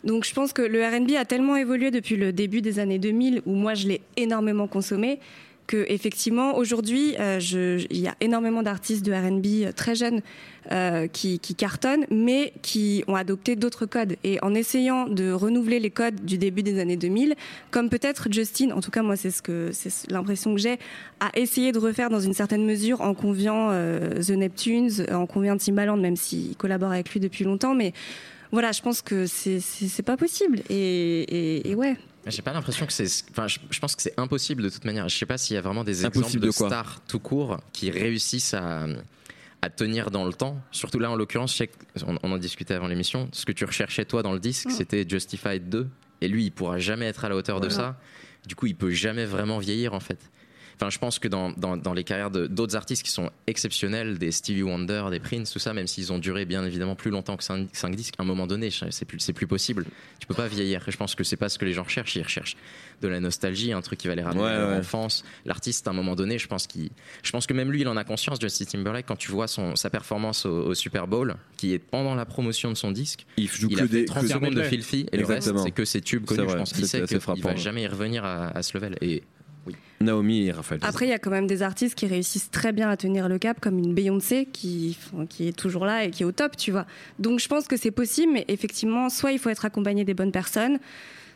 Donc 0.04 0.24
je 0.24 0.32
pense 0.32 0.52
que 0.52 0.62
le 0.62 0.84
R&B 0.84 1.12
a 1.18 1.24
tellement 1.24 1.56
évolué 1.56 1.90
depuis 1.90 2.16
le 2.16 2.32
début 2.32 2.62
des 2.62 2.78
années 2.78 2.98
2000, 2.98 3.42
où 3.46 3.54
moi 3.54 3.74
je 3.74 3.88
l'ai 3.88 4.02
énormément 4.16 4.68
consommé, 4.68 5.18
que 5.66 5.84
effectivement 5.88 6.56
aujourd'hui, 6.56 7.14
euh, 7.18 7.40
il 7.90 7.98
y 7.98 8.08
a 8.08 8.14
énormément 8.20 8.62
d'artistes 8.62 9.04
de 9.04 9.12
R&B 9.12 9.74
très 9.74 9.94
jeunes 9.94 10.20
euh, 10.72 11.06
qui, 11.06 11.38
qui 11.38 11.54
cartonnent, 11.54 12.06
mais 12.10 12.52
qui 12.62 13.04
ont 13.06 13.14
adopté 13.14 13.56
d'autres 13.56 13.86
codes. 13.86 14.16
Et 14.24 14.42
en 14.42 14.54
essayant 14.54 15.06
de 15.08 15.30
renouveler 15.30 15.80
les 15.80 15.90
codes 15.90 16.24
du 16.24 16.38
début 16.38 16.62
des 16.62 16.80
années 16.80 16.96
2000, 16.96 17.34
comme 17.70 17.88
peut-être 17.88 18.28
Justin, 18.30 18.70
en 18.70 18.80
tout 18.80 18.90
cas 18.90 19.02
moi 19.02 19.16
c'est 19.16 19.30
ce 19.30 19.42
que 19.42 19.70
c'est 19.72 20.10
l'impression 20.10 20.54
que 20.54 20.60
j'ai, 20.60 20.78
a 21.20 21.30
essayé 21.34 21.72
de 21.72 21.78
refaire 21.78 22.10
dans 22.10 22.20
une 22.20 22.34
certaine 22.34 22.64
mesure 22.64 23.00
en 23.00 23.14
conviant 23.14 23.68
euh, 23.70 24.22
The 24.22 24.30
Neptunes, 24.30 25.06
en 25.12 25.26
conviant 25.26 25.56
Timbaland, 25.56 25.96
même 25.96 26.16
s'il 26.16 26.56
collabore 26.56 26.92
avec 26.92 27.10
lui 27.10 27.20
depuis 27.20 27.44
longtemps, 27.44 27.74
mais 27.74 27.92
voilà, 28.52 28.72
je 28.72 28.80
pense 28.80 29.02
que 29.02 29.26
c'est 29.26 30.02
pas 30.04 30.16
possible. 30.16 30.60
Et, 30.70 30.74
et, 30.74 31.70
et 31.70 31.74
ouais. 31.74 31.96
J'ai 32.26 32.42
pas 32.42 32.52
l'impression 32.52 32.86
que 32.86 32.92
c'est. 32.92 33.06
Enfin, 33.30 33.46
je, 33.46 33.58
je 33.70 33.78
pense 33.80 33.94
que 33.94 34.02
c'est 34.02 34.18
impossible 34.18 34.62
de 34.62 34.68
toute 34.68 34.84
manière. 34.84 35.08
Je 35.08 35.16
sais 35.16 35.26
pas 35.26 35.38
s'il 35.38 35.54
y 35.54 35.58
a 35.58 35.60
vraiment 35.62 35.84
des 35.84 36.04
Impossible 36.04 36.24
exemples 36.26 36.40
de 36.42 36.46
de, 36.46 36.52
quoi 36.52 36.68
stars 36.68 37.00
tout 37.06 37.20
court 37.20 37.58
qui 37.72 37.90
réussissent 37.90 38.54
à, 38.54 38.86
à 39.62 39.70
tenir 39.70 40.10
dans 40.10 40.24
le 40.24 40.32
temps. 40.32 40.60
Surtout 40.72 40.98
là, 40.98 41.10
en 41.10 41.16
l'occurrence, 41.16 41.52
je 41.52 41.56
sais 41.58 41.66
que- 41.68 41.74
on, 42.06 42.18
on 42.22 42.32
en 42.32 42.38
discutait 42.38 42.74
avant 42.74 42.88
l'émission. 42.88 43.28
Ce 43.32 43.44
que 43.44 43.52
tu 43.52 43.64
recherchais 43.64 44.04
toi 44.04 44.22
dans 44.22 44.32
le 44.32 44.40
disque, 44.40 44.66
Mm. 44.68 44.70
c'était 44.72 45.06
Justified 45.08 45.68
2. 45.68 45.88
Et 46.20 46.28
lui, 46.28 46.44
il 46.46 46.50
pourra 46.50 46.78
jamais 46.78 47.06
être 47.06 47.24
à 47.24 47.28
la 47.28 47.36
hauteur 47.36 47.60
de 47.60 47.68
ça. 47.68 47.98
Du 48.46 48.54
coup, 48.54 48.66
il 48.66 48.74
peut 48.76 48.90
jamais 48.90 49.24
vraiment 49.26 49.58
vieillir 49.58 49.92
en 49.94 50.00
fait. 50.00 50.18
Enfin, 50.78 50.90
je 50.90 50.98
pense 50.98 51.18
que 51.18 51.26
dans, 51.28 51.52
dans, 51.52 51.76
dans 51.78 51.94
les 51.94 52.04
carrières 52.04 52.30
d'autres 52.30 52.76
artistes 52.76 53.02
qui 53.02 53.10
sont 53.10 53.30
exceptionnels, 53.46 54.18
des 54.18 54.30
Stevie 54.30 54.62
Wonder, 54.62 55.04
des 55.10 55.20
Prince, 55.20 55.50
tout 55.50 55.58
ça, 55.58 55.72
même 55.72 55.86
s'ils 55.86 56.12
ont 56.12 56.18
duré 56.18 56.44
bien 56.44 56.64
évidemment 56.66 56.94
plus 56.94 57.10
longtemps 57.10 57.38
que 57.38 57.44
5, 57.44 57.70
disques, 57.96 58.14
à 58.18 58.22
un 58.22 58.26
moment 58.26 58.46
donné, 58.46 58.68
c'est 58.70 59.04
plus, 59.06 59.24
plus 59.32 59.46
possible. 59.46 59.86
Tu 60.20 60.26
peux 60.26 60.34
pas 60.34 60.48
vieillir. 60.48 60.82
Je 60.86 60.96
pense 60.98 61.14
que 61.14 61.24
c'est 61.24 61.36
pas 61.36 61.48
ce 61.48 61.58
que 61.58 61.64
les 61.64 61.72
gens 61.72 61.82
recherchent. 61.84 62.14
Ils 62.16 62.22
recherchent 62.22 62.56
de 63.00 63.08
la 63.08 63.20
nostalgie, 63.20 63.72
un 63.72 63.80
truc 63.80 63.98
qui 63.98 64.08
va 64.08 64.14
les 64.14 64.22
ramener 64.22 64.42
Ouais, 64.42 64.48
à 64.50 64.58
leur 64.58 64.68
ouais. 64.70 64.76
enfance. 64.76 65.24
L'artiste, 65.46 65.86
à 65.88 65.90
un 65.90 65.94
moment 65.94 66.14
donné, 66.14 66.38
je 66.38 66.46
pense, 66.46 66.66
qu'il, 66.66 66.90
je 67.22 67.30
pense 67.32 67.46
que 67.46 67.54
même 67.54 67.70
lui, 67.72 67.80
il 67.80 67.88
en 67.88 67.96
a 67.96 68.04
conscience, 68.04 68.38
Justin 68.40 68.64
Timberlake, 68.66 69.06
quand 69.06 69.16
tu 69.16 69.30
vois 69.30 69.48
son, 69.48 69.76
sa 69.76 69.88
performance 69.90 70.44
au, 70.46 70.66
au 70.66 70.74
Super 70.74 71.06
Bowl, 71.06 71.36
qui 71.56 71.72
est 71.72 71.78
pendant 71.78 72.14
la 72.14 72.26
promotion 72.26 72.70
de 72.70 72.76
son 72.76 72.90
disque, 72.90 73.24
il 73.38 73.48
joue 73.48 73.68
il 73.70 73.76
que 73.76 73.80
a 73.80 73.86
fait 73.86 73.92
des 73.92 74.04
30 74.04 74.22
que- 74.24 74.28
secondes 74.28 74.54
de. 74.54 74.62
Filthy 74.62 75.06
et 75.12 75.16
le 75.16 75.24
reste, 75.24 75.38
Exactement. 75.48 75.64
c'est 75.64 75.70
que 75.70 75.84
ses 75.84 76.00
tubes 76.02 76.24
connus. 76.26 76.42
vrai, 76.42 76.52
je 76.52 76.56
pense 76.58 76.72
qu'il 76.72 76.86
sait 76.86 77.02
qu'il 77.06 77.18
va 77.18 77.56
jamais 77.56 77.82
y 77.82 77.86
revenir 77.86 78.24
à, 78.24 78.48
à 78.48 78.62
ce 78.62 78.76
level. 78.76 78.96
Et 79.00 79.22
Naomi 80.00 80.46
et 80.46 80.52
Raphaël 80.52 80.80
Après, 80.84 81.06
il 81.06 81.10
y 81.10 81.12
a 81.12 81.18
quand 81.18 81.30
même 81.30 81.46
des 81.46 81.62
artistes 81.62 81.94
qui 81.94 82.06
réussissent 82.06 82.50
très 82.50 82.72
bien 82.72 82.90
à 82.90 82.96
tenir 82.96 83.28
le 83.28 83.38
cap, 83.38 83.60
comme 83.60 83.78
une 83.78 83.94
Beyoncé 83.94 84.46
qui, 84.52 84.98
qui 85.28 85.48
est 85.48 85.56
toujours 85.56 85.86
là 85.86 86.04
et 86.04 86.10
qui 86.10 86.22
est 86.22 86.26
au 86.26 86.32
top, 86.32 86.56
tu 86.56 86.70
vois. 86.70 86.86
Donc 87.18 87.40
je 87.40 87.48
pense 87.48 87.66
que 87.66 87.76
c'est 87.76 87.90
possible, 87.90 88.32
mais 88.32 88.44
effectivement, 88.48 89.08
soit 89.08 89.32
il 89.32 89.38
faut 89.38 89.48
être 89.50 89.64
accompagné 89.64 90.04
des 90.04 90.14
bonnes 90.14 90.32
personnes, 90.32 90.78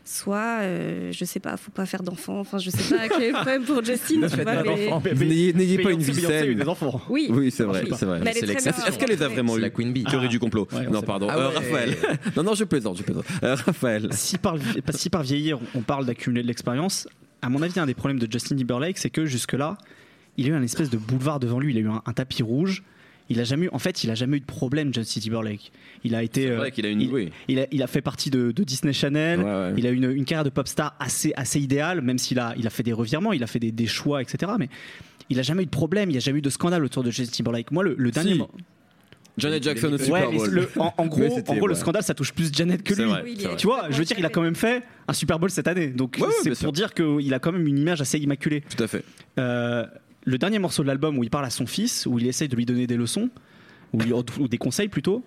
soit, 0.05 0.61
euh, 0.63 1.13
je 1.13 1.25
sais 1.25 1.41
pas, 1.41 1.57
faut 1.57 1.71
pas 1.71 1.87
faire 1.87 2.03
d'enfants. 2.03 2.41
Enfin, 2.41 2.59
je 2.59 2.71
sais 2.71 2.95
pas 2.95 3.09
quel 3.09 3.23
est 3.23 3.27
le 3.29 3.35
problème 3.35 3.63
pour 3.65 3.85
Justin, 3.85 4.27
tu 4.29 4.43
vois. 4.43 4.63
mais- 4.63 5.15
N'ayez 5.15 5.53
n'ayez 5.53 5.79
pas 5.79 5.91
une 5.93 6.01
vie 6.01 6.15
saine 6.21 6.55
des 6.55 6.69
enfants. 6.69 7.01
Oui, 7.09 7.29
oui 7.31 7.51
c'est 7.51 7.65
vrai 7.65 7.85
c'est 7.97 8.05
vrai 8.07 8.21
Mais. 8.25 8.31
Est-ce 8.31 8.99
qu'elle 8.99 9.11
les 9.11 9.23
a 9.23 9.29
vraiment 9.29 9.57
eu 9.57 9.61
la 9.61 9.71
Queen 9.71 9.93
Bee. 9.93 10.05
Théorie 10.05 10.29
du 10.29 10.39
complot. 10.41 10.67
Ouais, 10.73 10.87
non, 10.87 11.03
pardon. 11.03 11.29
Ah 11.31 11.37
Euh. 11.39 11.49
Raphaël. 11.49 11.97
non, 12.37 12.43
non, 12.43 12.55
je 12.55 12.65
plaisante, 12.65 12.99
je 12.99 13.03
plaisante. 13.03 13.25
Euh, 13.43 13.55
Raphaël. 13.55 14.09
Si 14.13 14.39
par, 14.39 14.57
si 14.95 15.11
par 15.11 15.23
vieillir, 15.23 15.59
on 15.75 15.81
parle 15.83 16.07
d'accumuler 16.07 16.43
de 16.43 16.49
l'expérience, 16.49 17.07
à 17.43 17.49
mon 17.49 17.63
avis, 17.63 17.79
un 17.81 17.87
des 17.87 17.95
problèmes 17.95 18.19
de 18.19 18.31
Justin 18.31 18.57
Timberlake, 18.57 18.99
c'est 18.99 19.11
que 19.11 19.27
jusque-là, 19.27 19.79
il 20.37 20.47
a 20.47 20.49
eu 20.51 20.53
un 20.55 20.63
espèce 20.63 20.91
de 20.91 20.99
boulevard 20.99 21.41
devant 21.41 21.59
lui. 21.59 21.73
Il 21.75 21.79
a 21.79 21.81
eu 21.81 21.89
un, 21.89 22.03
un 22.05 22.13
tapis 22.13 22.43
rouge. 22.43 22.83
Il 23.29 23.39
a 23.41 23.45
jamais 23.45 23.67
eu, 23.67 23.69
en 23.73 23.79
fait, 23.79 24.03
il 24.03 24.11
a 24.11 24.15
jamais 24.17 24.39
eu 24.39 24.41
de 24.41 24.45
problème, 24.47 24.93
Justin 24.93 25.21
Timberlake. 25.21 25.71
Il 26.03 26.15
a 26.17 26.23
été, 26.23 26.43
C'est 26.43 26.51
euh, 26.51 26.57
vrai 26.57 26.73
qu'il 26.73 26.85
a 26.85 26.89
une. 26.89 27.01
il, 27.01 27.13
Oui. 27.13 27.31
il 27.47 27.61
a, 27.61 27.67
il 27.71 27.83
a 27.83 27.87
fait 27.87 28.01
partie 28.03 28.29
de, 28.31 28.51
de 28.51 28.65
Disney 28.65 28.93
Channel. 28.93 29.39
Ouais, 29.39 29.45
ouais. 29.45 29.75
Il 29.77 29.87
a 29.87 29.91
eu 29.91 29.95
une, 29.95 30.11
une 30.11 30.25
carrière 30.25 30.45
de 30.45 30.51
pop 30.51 30.67
star 30.67 30.97
assez, 30.99 31.33
assez 31.37 31.61
idéale, 31.61 32.01
même 32.01 32.19
s'il 32.19 32.41
a, 32.41 32.55
il 32.57 32.67
a 32.67 32.71
fait 32.71 32.83
des 32.83 32.93
revirements, 32.93 33.33
il 33.33 33.43
a 33.45 33.47
fait 33.47 33.61
des, 33.61 33.71
des 33.71 33.87
choix, 33.87 34.21
etc. 34.21 34.53
Mais 34.59 34.69
il 35.29 35.39
a 35.39 35.43
jamais 35.43 35.63
eu 35.63 35.67
de 35.67 35.71
problème, 35.71 36.09
il 36.11 36.15
n'y 36.15 36.17
a 36.19 36.21
jamais 36.21 36.41
eu 36.41 36.43
de 36.43 36.51
scandale 36.51 36.85
autour 36.85 37.05
de 37.05 37.11
Justin 37.13 37.31
Timberlake. 37.37 37.71
Moi, 37.71 37.85
le, 37.85 37.95
le 37.97 38.11
dernier. 38.11 38.35
Si. 38.35 38.43
Janet 39.39 39.63
Jackson 39.63 39.93
au 39.93 39.99
Super 39.99 40.31
Bowl. 40.31 40.49
le- 40.51 40.69
en, 40.79 40.93
en 40.97 41.07
gros, 41.07 41.23
c'était- 41.35 41.51
en 41.51 41.57
gros 41.57 41.67
le 41.67 41.75
scandale, 41.75 42.03
ça 42.03 42.15
touche 42.15 42.33
plus 42.33 42.53
Janet 42.53 42.83
que 42.83 42.95
lui. 42.95 43.05
vrai, 43.05 43.23
Oui. 43.25 43.39
Tu 43.57 43.67
vois, 43.67 43.87
je 43.91 43.97
veux 43.97 44.05
dire, 44.05 44.17
il 44.19 44.27
a 44.27 44.29
quand 44.29 44.43
même 44.43 44.55
fait 44.57 44.83
un 45.09 45.13
Super 45.13 45.39
Bowl 45.39 45.51
cette 45.51 45.69
année. 45.69 45.89
Donc 45.89 46.17
Ouais, 46.21 46.27
c'est 46.43 46.55
sûr. 46.55 46.65
pour 46.65 46.73
dire 46.73 46.93
qu'il 46.95 47.33
a 47.35 47.39
quand 47.39 47.53
même 47.53 47.67
une 47.67 47.79
image 47.79 48.01
assez 48.01 48.19
immaculée. 48.19 48.63
Tout 48.77 48.83
à 48.83 48.87
fait. 48.87 49.05
Euh, 49.39 49.87
le 50.25 50.37
dernier 50.39 50.59
morceau 50.59 50.83
de 50.83 50.89
l'album 50.89 51.17
où 51.19 51.25
il 51.25 51.31
parle 51.31 51.45
à 51.47 51.51
son 51.51 51.67
fils, 51.67 52.07
où 52.07 52.19
il 52.19 52.27
essaye 52.27 52.49
de 52.49 52.57
lui 52.57 52.67
donner 52.67 52.87
des 52.87 52.97
leçons, 52.97 53.31
ou, 53.93 53.99
des 54.49 54.59
conseils 54.59 54.89
plutôt, 54.89 55.25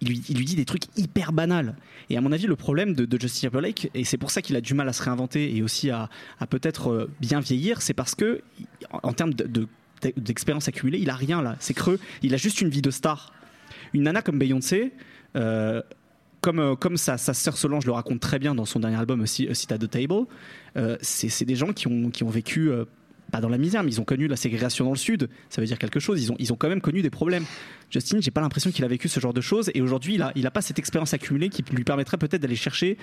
il 0.00 0.08
lui, 0.08 0.22
il 0.30 0.38
lui 0.38 0.44
dit 0.46 0.54
des 0.56 0.64
trucs 0.64 0.84
hyper 0.96 1.32
banals. 1.32 1.74
Et 2.08 2.16
à 2.16 2.20
mon 2.22 2.32
avis, 2.32 2.46
le 2.46 2.56
problème 2.56 2.94
de, 2.94 3.04
de 3.04 3.20
Justin 3.20 3.48
Timberlake, 3.48 3.90
et 3.94 4.04
c'est 4.04 4.16
pour 4.16 4.30
ça 4.30 4.40
qu'il 4.40 4.56
a 4.56 4.60
du 4.62 4.72
mal 4.74 4.88
à 4.88 4.92
se 4.94 5.02
réinventer 5.02 5.54
et 5.56 5.62
aussi 5.62 5.90
à, 5.90 6.08
à 6.38 6.46
peut-être 6.46 6.90
euh, 6.90 7.10
bien 7.20 7.40
vieillir, 7.40 7.82
c'est 7.82 7.92
parce 7.92 8.14
que, 8.14 8.40
en, 8.92 9.00
en 9.10 9.12
termes 9.12 9.34
de- 9.34 9.44
de- 9.46 9.66
d'expérience 10.16 10.68
accumulée, 10.68 10.98
il 10.98 11.10
a 11.10 11.14
rien 11.14 11.42
là. 11.42 11.56
C'est 11.60 11.74
creux. 11.74 11.98
Il 12.22 12.34
a 12.34 12.36
juste 12.36 12.60
une 12.60 12.68
vie 12.68 12.82
de 12.82 12.90
star. 12.90 13.32
Une 13.92 14.02
nana 14.02 14.22
comme 14.22 14.38
Beyoncé, 14.38 14.92
euh, 15.36 15.82
comme, 16.40 16.58
euh, 16.58 16.74
comme 16.74 16.96
sa, 16.96 17.18
sa 17.18 17.34
sœur 17.34 17.56
Solange 17.56 17.86
le 17.86 17.92
raconte 17.92 18.20
très 18.20 18.38
bien 18.38 18.54
dans 18.54 18.64
son 18.64 18.80
dernier 18.80 18.96
album, 18.96 19.20
aussi 19.20 19.48
A 19.48 19.54
Seat 19.54 19.72
at 19.72 19.78
the 19.78 19.90
Table, 19.90 20.26
euh, 20.76 20.96
c'est 21.00 21.44
des 21.44 21.56
gens 21.56 21.72
qui 21.72 21.86
ont, 21.86 22.10
qui 22.10 22.24
ont 22.24 22.30
vécu, 22.30 22.70
euh, 22.70 22.84
pas 23.30 23.40
dans 23.40 23.48
la 23.48 23.58
misère, 23.58 23.82
mais 23.82 23.90
ils 23.90 24.00
ont 24.00 24.04
connu 24.04 24.26
la 24.26 24.36
ségrégation 24.36 24.84
dans 24.84 24.92
le 24.92 24.96
Sud. 24.96 25.28
Ça 25.50 25.60
veut 25.60 25.66
dire 25.66 25.78
quelque 25.78 26.00
chose. 26.00 26.22
Ils 26.22 26.32
ont, 26.32 26.36
ils 26.38 26.52
ont 26.52 26.56
quand 26.56 26.68
même 26.68 26.80
connu 26.80 27.02
des 27.02 27.10
problèmes. 27.10 27.44
Justin, 27.90 28.20
j'ai 28.20 28.30
pas 28.30 28.40
l'impression 28.40 28.70
qu'il 28.70 28.84
a 28.84 28.88
vécu 28.88 29.08
ce 29.08 29.20
genre 29.20 29.32
de 29.32 29.40
choses. 29.40 29.70
Et 29.74 29.80
aujourd'hui, 29.80 30.14
il 30.14 30.22
a, 30.22 30.32
il 30.34 30.46
a 30.46 30.50
pas 30.50 30.62
cette 30.62 30.78
expérience 30.78 31.14
accumulée 31.14 31.48
qui 31.48 31.62
lui 31.72 31.84
permettrait 31.84 32.18
peut-être 32.18 32.42
d'aller 32.42 32.56
chercher 32.56 32.96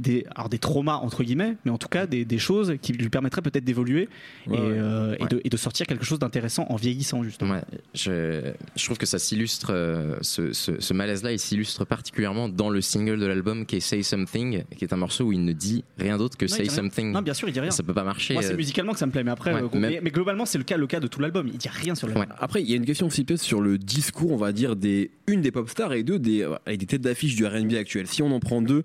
des, 0.00 0.24
alors 0.34 0.48
des 0.48 0.58
traumas, 0.58 0.96
entre 0.96 1.22
guillemets, 1.22 1.56
mais 1.64 1.70
en 1.70 1.78
tout 1.78 1.88
cas 1.88 2.06
des, 2.06 2.24
des 2.24 2.38
choses 2.38 2.74
qui 2.82 2.92
lui 2.92 3.08
permettraient 3.08 3.42
peut-être 3.42 3.64
d'évoluer 3.64 4.08
Ouais, 4.46 4.56
et, 4.56 4.60
ouais. 4.60 4.66
euh, 4.78 5.16
et 5.20 5.26
de, 5.26 5.40
et 5.44 5.48
de 5.48 5.56
sortir 5.56 5.86
quelque 5.86 6.04
chose 6.04 6.18
d'intéressant 6.18 6.66
en 6.70 6.76
vieillissant, 6.76 7.22
justement. 7.22 7.54
Ouais, 7.54 7.62
je, 7.94 8.52
je 8.76 8.84
trouve 8.84 8.98
que 8.98 9.06
ça 9.06 9.18
s'illustre, 9.18 9.68
euh, 9.72 10.16
ce, 10.22 10.52
ce, 10.52 10.80
ce 10.80 10.94
malaise-là, 10.94 11.32
il 11.32 11.38
s'illustre 11.38 11.84
particulièrement 11.84 12.48
dans 12.48 12.70
le 12.70 12.80
single 12.80 13.18
de 13.20 13.26
l'album 13.26 13.66
qui 13.66 13.76
est 13.76 13.80
Say 13.80 14.02
Something, 14.02 14.64
qui 14.76 14.84
est 14.84 14.92
un 14.92 14.96
morceau 14.96 15.24
où 15.26 15.32
il 15.32 15.44
ne 15.44 15.52
dit 15.52 15.84
rien 15.98 16.16
d'autre 16.18 16.36
que 16.36 16.46
Non, 16.46 16.54
Say. 16.56 16.66
Something. 16.68 17.12
Non, 17.12 17.22
bien 17.22 17.34
sûr, 17.34 17.48
il 17.48 17.52
dit 17.52 17.60
rien. 17.60 17.70
Ça 17.70 17.82
peut 17.82 17.94
pas 17.94 18.04
marcher. 18.04 18.34
Moi, 18.34 18.42
c'est 18.42 18.52
euh, 18.54 18.56
musicalement 18.56 18.92
que 18.92 18.98
ça 18.98 19.06
me 19.06 19.12
plaît, 19.12 19.24
mais 19.24 19.30
après, 19.30 19.52
Ouais, 19.54 19.62
euh, 19.62 19.68
même- 19.78 19.90
mais, 19.92 20.00
mais 20.02 20.10
globalement, 20.10 20.46
c'est 20.46 20.58
le 20.58 20.64
cas, 20.64 20.76
le 20.76 20.86
cas 20.86 21.00
de 21.00 21.06
tout 21.06 21.20
l'album. 21.20 21.48
Il 21.48 21.58
dit 21.58 21.68
rien 21.68 21.94
sur 21.94 22.06
l'album. 22.06 22.24
Ouais. 22.28 22.34
Après, 22.38 22.62
il 22.62 22.70
y 22.70 22.72
a 22.72 22.76
une 22.76 22.84
question 22.86 23.06
aussi 23.06 23.24
peut-être 23.24 23.40
sur 23.40 23.60
le 23.60 23.76
discours, 23.78 24.32
on 24.32 24.36
va 24.36 24.52
dire, 24.52 24.76
des 24.76 25.10
une 25.26 25.40
des 25.42 25.50
pop 25.50 25.68
stars 25.68 25.92
et 25.92 26.02
deux 26.02 26.18
des, 26.18 26.46
et 26.66 26.76
des 26.76 26.86
têtes 26.86 27.02
d'affiche 27.02 27.36
du 27.36 27.44
R&B 27.46 27.74
actuel. 27.74 28.06
Si 28.06 28.22
on 28.22 28.30
en 28.32 28.40
prend 28.40 28.62
deux, 28.62 28.82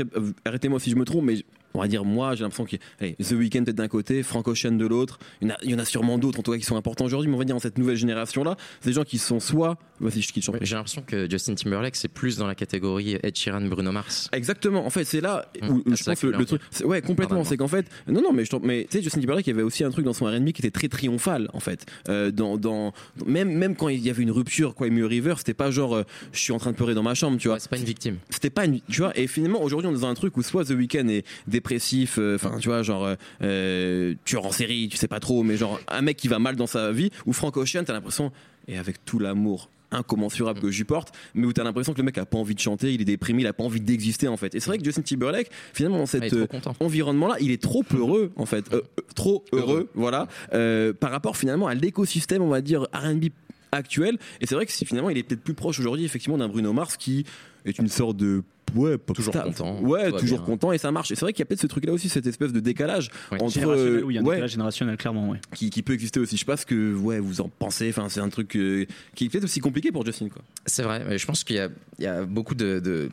euh, 0.00 0.32
arrêtez-moi 0.44 0.80
si 0.80 0.90
je 0.90 0.96
me 0.96 1.04
trompe, 1.04 1.24
mais 1.24 1.44
on 1.74 1.80
va 1.80 1.88
dire 1.88 2.04
moi, 2.04 2.34
j'ai 2.34 2.44
l'impression 2.44 2.64
que 2.64 2.76
The 3.22 3.32
Weeknd 3.32 3.64
peut-être 3.64 3.76
d'un 3.76 3.88
côté, 3.88 4.22
Frank 4.22 4.46
Ocean 4.48 4.72
de 4.72 4.86
l'autre. 4.86 5.18
Il 5.40 5.48
y 5.62 5.74
en 5.74 5.78
a, 5.78 5.82
en 5.82 5.84
sûrement 5.84 6.18
d'autres 6.18 6.40
en 6.40 6.42
tout 6.42 6.52
cas 6.52 6.58
qui 6.58 6.64
sont 6.64 6.76
importants 6.76 7.04
aujourd'hui, 7.04 7.28
mais 7.28 7.36
on 7.36 7.38
va 7.38 7.44
dire 7.44 7.54
dans 7.54 7.60
cette 7.60 7.78
nouvelle 7.78 7.96
génération 7.96 8.44
là, 8.44 8.56
c'est 8.80 8.90
des 8.90 8.94
gens 8.94 9.04
qui 9.04 9.18
sont 9.18 9.40
soit 9.40 9.78
Vas-y, 10.00 10.22
je 10.22 10.32
quitte, 10.32 10.44
j'en 10.44 10.52
prie. 10.52 10.64
J'ai 10.64 10.74
l'impression 10.76 11.02
que 11.02 11.28
Justin 11.30 11.54
Timberlake, 11.54 11.96
c'est 11.96 12.08
plus 12.08 12.36
dans 12.36 12.46
la 12.46 12.54
catégorie 12.54 13.18
Ed 13.22 13.36
Sheeran, 13.36 13.62
Bruno 13.62 13.90
Mars. 13.92 14.28
Exactement. 14.32 14.86
En 14.86 14.90
fait, 14.90 15.04
c'est 15.04 15.20
là 15.20 15.50
où 15.62 15.66
Hum, 15.66 15.78
où 15.78 15.82
ah, 15.90 15.94
je 15.96 16.04
pense 16.04 16.22
le, 16.22 16.30
que 16.32 16.36
le 16.36 16.44
truc. 16.44 16.62
Ouais, 16.84 17.02
complètement. 17.02 17.44
C'est 17.44 17.56
qu'en 17.56 17.68
fait, 17.68 17.86
non, 18.06 18.22
non, 18.22 18.32
mais 18.32 18.44
je 18.44 18.50
t'en- 18.50 18.60
mais 18.60 18.86
tu 18.90 18.96
sais, 18.98 19.02
Justin 19.02 19.20
Timberlake, 19.20 19.46
il 19.46 19.50
y 19.50 19.52
avait 19.54 19.62
aussi 19.62 19.84
un 19.84 19.90
truc 19.90 20.04
dans 20.04 20.12
son 20.12 20.26
R&B 20.26 20.52
qui 20.52 20.60
était 20.62 20.70
très 20.70 20.88
triomphal, 20.88 21.48
en 21.52 21.60
fait. 21.60 21.86
Euh, 22.08 22.30
dans, 22.30 22.56
dans 22.56 22.92
même 23.26 23.50
même 23.52 23.74
quand 23.76 23.88
il 23.88 24.00
y 24.00 24.10
avait 24.10 24.22
une 24.22 24.30
rupture, 24.30 24.74
quoi, 24.74 24.86
Emu 24.86 25.04
River, 25.04 25.34
c'était 25.38 25.54
pas 25.54 25.70
genre, 25.70 25.96
euh, 25.96 26.02
je 26.32 26.38
suis 26.38 26.52
en 26.52 26.58
train 26.58 26.70
de 26.70 26.76
pleurer 26.76 26.94
dans 26.94 27.02
ma 27.02 27.14
chambre, 27.14 27.38
tu 27.38 27.48
vois. 27.48 27.54
Ouais, 27.56 27.60
c'est 27.60 27.70
pas 27.70 27.76
une 27.78 27.84
victime. 27.84 28.18
C'était 28.30 28.50
pas 28.50 28.64
une, 28.66 28.80
tu 28.88 29.00
vois. 29.00 29.16
Et 29.18 29.26
finalement, 29.26 29.62
aujourd'hui, 29.62 29.88
on 29.88 29.92
est 29.96 30.00
dans 30.00 30.06
un 30.06 30.14
truc 30.14 30.36
où 30.36 30.42
soit 30.42 30.64
The 30.64 30.70
Weeknd 30.70 31.08
est 31.08 31.24
dépressif, 31.48 32.16
euh, 32.18 32.36
enfin, 32.36 32.58
tu 32.60 32.68
vois, 32.68 32.82
genre 32.82 33.14
euh, 33.42 34.14
tueur 34.24 34.46
en 34.46 34.52
série, 34.52 34.88
tu 34.88 34.96
sais 34.96 35.08
pas 35.08 35.20
trop, 35.20 35.42
mais 35.42 35.56
genre 35.56 35.80
un 35.88 36.02
mec 36.02 36.16
qui 36.16 36.28
va 36.28 36.38
mal 36.38 36.56
dans 36.56 36.66
sa 36.66 36.92
vie, 36.92 37.10
ou 37.26 37.32
Frank 37.32 37.56
Ocean, 37.56 37.82
t'as 37.84 37.92
l'impression, 37.92 38.32
et 38.68 38.78
avec 38.78 39.04
tout 39.04 39.18
l'amour 39.18 39.70
incommensurable 39.90 40.60
que 40.60 40.70
j'y 40.70 40.84
porte, 40.84 41.14
mais 41.34 41.46
où 41.46 41.52
t'as 41.54 41.64
l'impression 41.64 41.94
que 41.94 41.98
le 41.98 42.04
mec 42.04 42.18
a 42.18 42.26
pas 42.26 42.36
envie 42.36 42.54
de 42.54 42.60
chanter, 42.60 42.92
il 42.92 43.00
est 43.00 43.06
déprimé, 43.06 43.40
il 43.42 43.46
a 43.46 43.54
pas 43.54 43.64
envie 43.64 43.80
d'exister 43.80 44.28
en 44.28 44.36
fait. 44.36 44.54
Et 44.54 44.60
c'est 44.60 44.66
vrai 44.66 44.76
que 44.76 44.84
Justin 44.84 45.00
Timberlake, 45.00 45.50
finalement, 45.72 45.96
dans 45.96 46.02
Ah, 46.04 46.06
cet 46.06 46.32
euh, 46.34 46.46
environnement-là, 46.80 47.36
il 47.40 47.50
est 47.50 47.62
trop 47.62 47.82
heureux 47.94 48.30
en 48.36 48.44
fait, 48.44 48.66
Euh, 48.72 48.82
euh, 48.98 49.02
trop 49.14 49.44
heureux, 49.52 49.62
Heureux. 49.62 49.88
voilà, 49.94 50.28
euh, 50.52 50.92
par 50.92 51.10
rapport 51.10 51.38
finalement 51.38 51.68
à 51.68 51.74
l'écosystème, 51.74 52.42
on 52.42 52.48
va 52.48 52.60
dire 52.60 52.82
R&B 52.92 53.26
actuel. 53.72 54.18
Et 54.42 54.46
c'est 54.46 54.54
vrai 54.54 54.66
que 54.66 54.72
si, 54.72 54.84
finalement, 54.84 55.08
il 55.10 55.16
est 55.18 55.22
peut-être 55.22 55.42
plus 55.42 55.54
proche 55.54 55.78
aujourd'hui, 55.80 56.04
effectivement, 56.04 56.36
d'un 56.38 56.48
Bruno 56.48 56.72
Mars 56.74 56.96
qui 56.98 57.24
est 57.64 57.78
une 57.78 57.88
sorte 57.88 58.16
de 58.18 58.42
ouais, 58.74 58.98
pop 58.98 59.16
Toujours 59.16 59.32
star. 59.34 59.44
content, 59.44 59.80
ouais, 59.80 60.10
toujours 60.12 60.38
bien. 60.38 60.46
content 60.46 60.72
et 60.72 60.78
ça 60.78 60.90
marche. 60.92 61.10
Et 61.10 61.14
c'est 61.14 61.22
vrai 61.24 61.32
qu'il 61.32 61.40
y 61.40 61.42
a 61.42 61.46
peut-être 61.46 61.60
ce 61.60 61.66
truc-là 61.66 61.92
aussi, 61.92 62.08
cette 62.08 62.26
espèce 62.26 62.52
de 62.52 62.60
décalage 62.60 63.10
Ouais. 63.32 63.42
entre 63.42 63.52
Générationnel, 63.52 64.04
oui, 64.04 64.14
il 64.14 64.16
y 64.16 64.18
a 64.18 64.22
un 64.22 64.24
ouais, 64.24 64.34
décalage 64.36 64.50
générationnel, 64.52 64.96
clairement, 64.96 65.30
ouais. 65.30 65.40
qui, 65.54 65.70
qui 65.70 65.82
peut 65.82 65.92
exister 65.94 66.20
aussi. 66.20 66.36
Je 66.36 66.40
sais 66.40 66.44
pas 66.46 66.56
ce 66.56 66.66
que 66.66 66.94
ouais 66.94 67.18
vous 67.20 67.40
en 67.40 67.48
pensez. 67.48 67.88
Enfin, 67.90 68.08
c'est 68.08 68.20
un 68.20 68.28
truc 68.28 68.56
euh, 68.56 68.86
qui 69.14 69.24
est 69.26 69.28
peut-être 69.28 69.44
aussi 69.44 69.60
compliqué 69.60 69.92
pour 69.92 70.04
Justin 70.06 70.28
quoi. 70.28 70.42
C'est 70.66 70.82
vrai, 70.82 71.04
mais 71.08 71.18
je 71.18 71.26
pense 71.26 71.44
qu'il 71.44 71.56
y 71.56 71.60
a, 71.60 71.68
il 71.98 72.04
y 72.04 72.06
a 72.08 72.24
beaucoup 72.24 72.54
de, 72.54 72.80
de- 72.80 73.08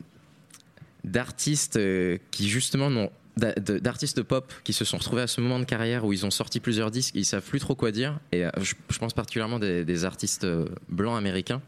d'artistes 1.04 1.76
euh, 1.76 2.18
qui 2.30 2.48
justement 2.48 2.90
n'ont 2.90 3.10
d'artistes 3.36 4.22
pop 4.22 4.50
qui 4.64 4.72
se 4.72 4.86
sont 4.86 4.96
retrouvés 4.96 5.20
à 5.20 5.26
ce 5.26 5.42
moment 5.42 5.58
de 5.58 5.64
carrière 5.66 6.06
où 6.06 6.12
ils 6.14 6.24
ont 6.24 6.30
sorti 6.30 6.58
plusieurs 6.58 6.90
disques, 6.90 7.14
ils 7.14 7.26
savent 7.26 7.42
plus 7.42 7.60
trop 7.60 7.74
quoi 7.74 7.90
dire. 7.92 8.18
Et 8.32 8.46
euh, 8.46 8.50
je, 8.62 8.72
pense 8.98 9.12
particulièrement 9.12 9.58
des, 9.58 9.84
des 9.84 10.04
artistes 10.06 10.46
blancs 10.88 11.18
américains 11.18 11.60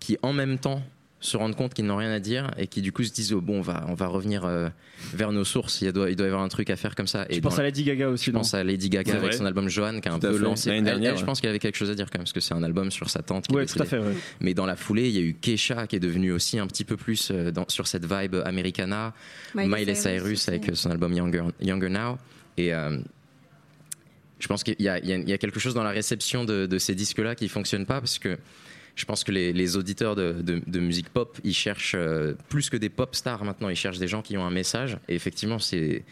qui 0.00 0.18
en 0.22 0.32
même 0.32 0.58
temps 0.58 0.82
se 1.26 1.36
rendent 1.36 1.56
compte 1.56 1.74
qu'ils 1.74 1.84
n'ont 1.84 1.96
rien 1.96 2.10
à 2.10 2.20
dire 2.20 2.50
et 2.56 2.66
qui 2.66 2.80
du 2.82 2.92
coup 2.92 3.02
se 3.04 3.12
disent 3.12 3.32
oh, 3.32 3.40
bon 3.40 3.58
on 3.58 3.60
va 3.60 3.84
on 3.88 3.94
va 3.94 4.06
revenir 4.06 4.44
euh, 4.44 4.68
vers 5.14 5.32
nos 5.32 5.44
sources. 5.44 5.82
Il 5.82 5.92
doit 5.92 6.08
il 6.10 6.16
doit 6.16 6.26
y 6.26 6.28
avoir 6.30 6.42
un 6.44 6.48
truc 6.48 6.70
à 6.70 6.76
faire 6.76 6.94
comme 6.94 7.06
ça. 7.06 7.26
Je 7.30 7.36
et 7.36 7.40
pense 7.40 7.54
dans- 7.56 7.60
à 7.60 7.64
Lady 7.64 7.84
Gaga 7.84 8.08
aussi, 8.08 8.26
je 8.26 8.30
pense 8.30 8.54
à 8.54 8.62
Lady 8.64 8.88
Gaga 8.88 9.16
avec 9.16 9.34
son 9.34 9.44
album 9.44 9.68
Joanne 9.68 10.00
qui 10.00 10.08
a 10.08 10.12
un 10.14 10.18
Tout 10.18 10.28
peu 10.28 10.38
lancé. 10.38 10.68
L'année 10.70 10.78
Elle- 10.78 10.84
dernière, 10.84 11.12
elle, 11.12 11.18
je 11.18 11.24
pense 11.24 11.40
qu'elle 11.40 11.50
avait 11.50 11.58
quelque 11.58 11.76
chose 11.76 11.90
à 11.90 11.94
dire 11.94 12.06
quand 12.06 12.18
même 12.18 12.24
parce 12.24 12.32
que 12.32 12.40
c'est 12.40 12.54
un 12.54 12.62
album 12.62 12.90
sur 12.90 13.10
sa 13.10 13.22
tante. 13.22 13.46
Ouais, 13.52 13.66
tout 13.66 13.80
à 13.82 13.84
fait, 13.84 13.98
ouais. 13.98 14.14
Mais 14.40 14.54
dans 14.54 14.66
la 14.66 14.76
foulée, 14.76 15.08
il 15.08 15.14
y 15.14 15.18
a 15.18 15.22
eu 15.22 15.34
Kesha 15.34 15.86
qui 15.86 15.96
est 15.96 16.00
devenu 16.00 16.32
aussi 16.32 16.58
un 16.58 16.66
petit 16.66 16.84
peu 16.84 16.96
plus 16.96 17.30
euh, 17.30 17.50
dans- 17.50 17.68
sur 17.68 17.86
cette 17.86 18.04
vibe 18.10 18.36
Americana. 18.44 19.12
Miley, 19.54 19.94
Cyrus, 19.94 20.32
aussi. 20.32 20.50
avec 20.50 20.70
son 20.74 20.90
album 20.90 21.12
Younger, 21.12 21.42
Younger 21.60 21.88
Now. 21.88 22.18
Et 22.56 22.72
euh, 22.74 22.98
je 24.38 24.46
pense 24.48 24.62
qu'il 24.64 24.76
y, 24.78 24.88
a- 24.88 24.98
il 24.98 25.06
y 25.06 25.30
y 25.30 25.32
a 25.32 25.38
quelque 25.38 25.58
chose 25.60 25.74
dans 25.74 25.82
la 25.82 25.90
réception 25.90 26.44
de, 26.44 26.66
de 26.66 26.78
ces 26.78 26.94
disques-là 26.94 27.34
qui 27.34 27.48
fonctionne 27.48 27.86
pas 27.86 28.00
parce 28.00 28.18
que 28.18 28.36
je 28.96 29.04
pense 29.04 29.22
que 29.24 29.30
les, 29.30 29.52
les 29.52 29.76
auditeurs 29.76 30.16
de, 30.16 30.32
de- 30.42 30.60
de 30.66 30.80
musique 30.80 31.10
pop, 31.10 31.38
ils 31.44 31.54
cherchent 31.54 31.94
euh, 31.96 32.34
plus 32.48 32.68
que 32.70 32.76
des 32.76 32.88
pop 32.88 33.14
stars 33.14 33.44
maintenant, 33.44 33.68
ils 33.68 33.76
cherchent 33.76 33.98
des 33.98 34.08
gens 34.08 34.22
qui 34.22 34.36
ont 34.36 34.44
un 34.44 34.50
message. 34.50 34.98
Et 35.08 35.14
effectivement, 35.14 35.58
ces, 35.58 36.04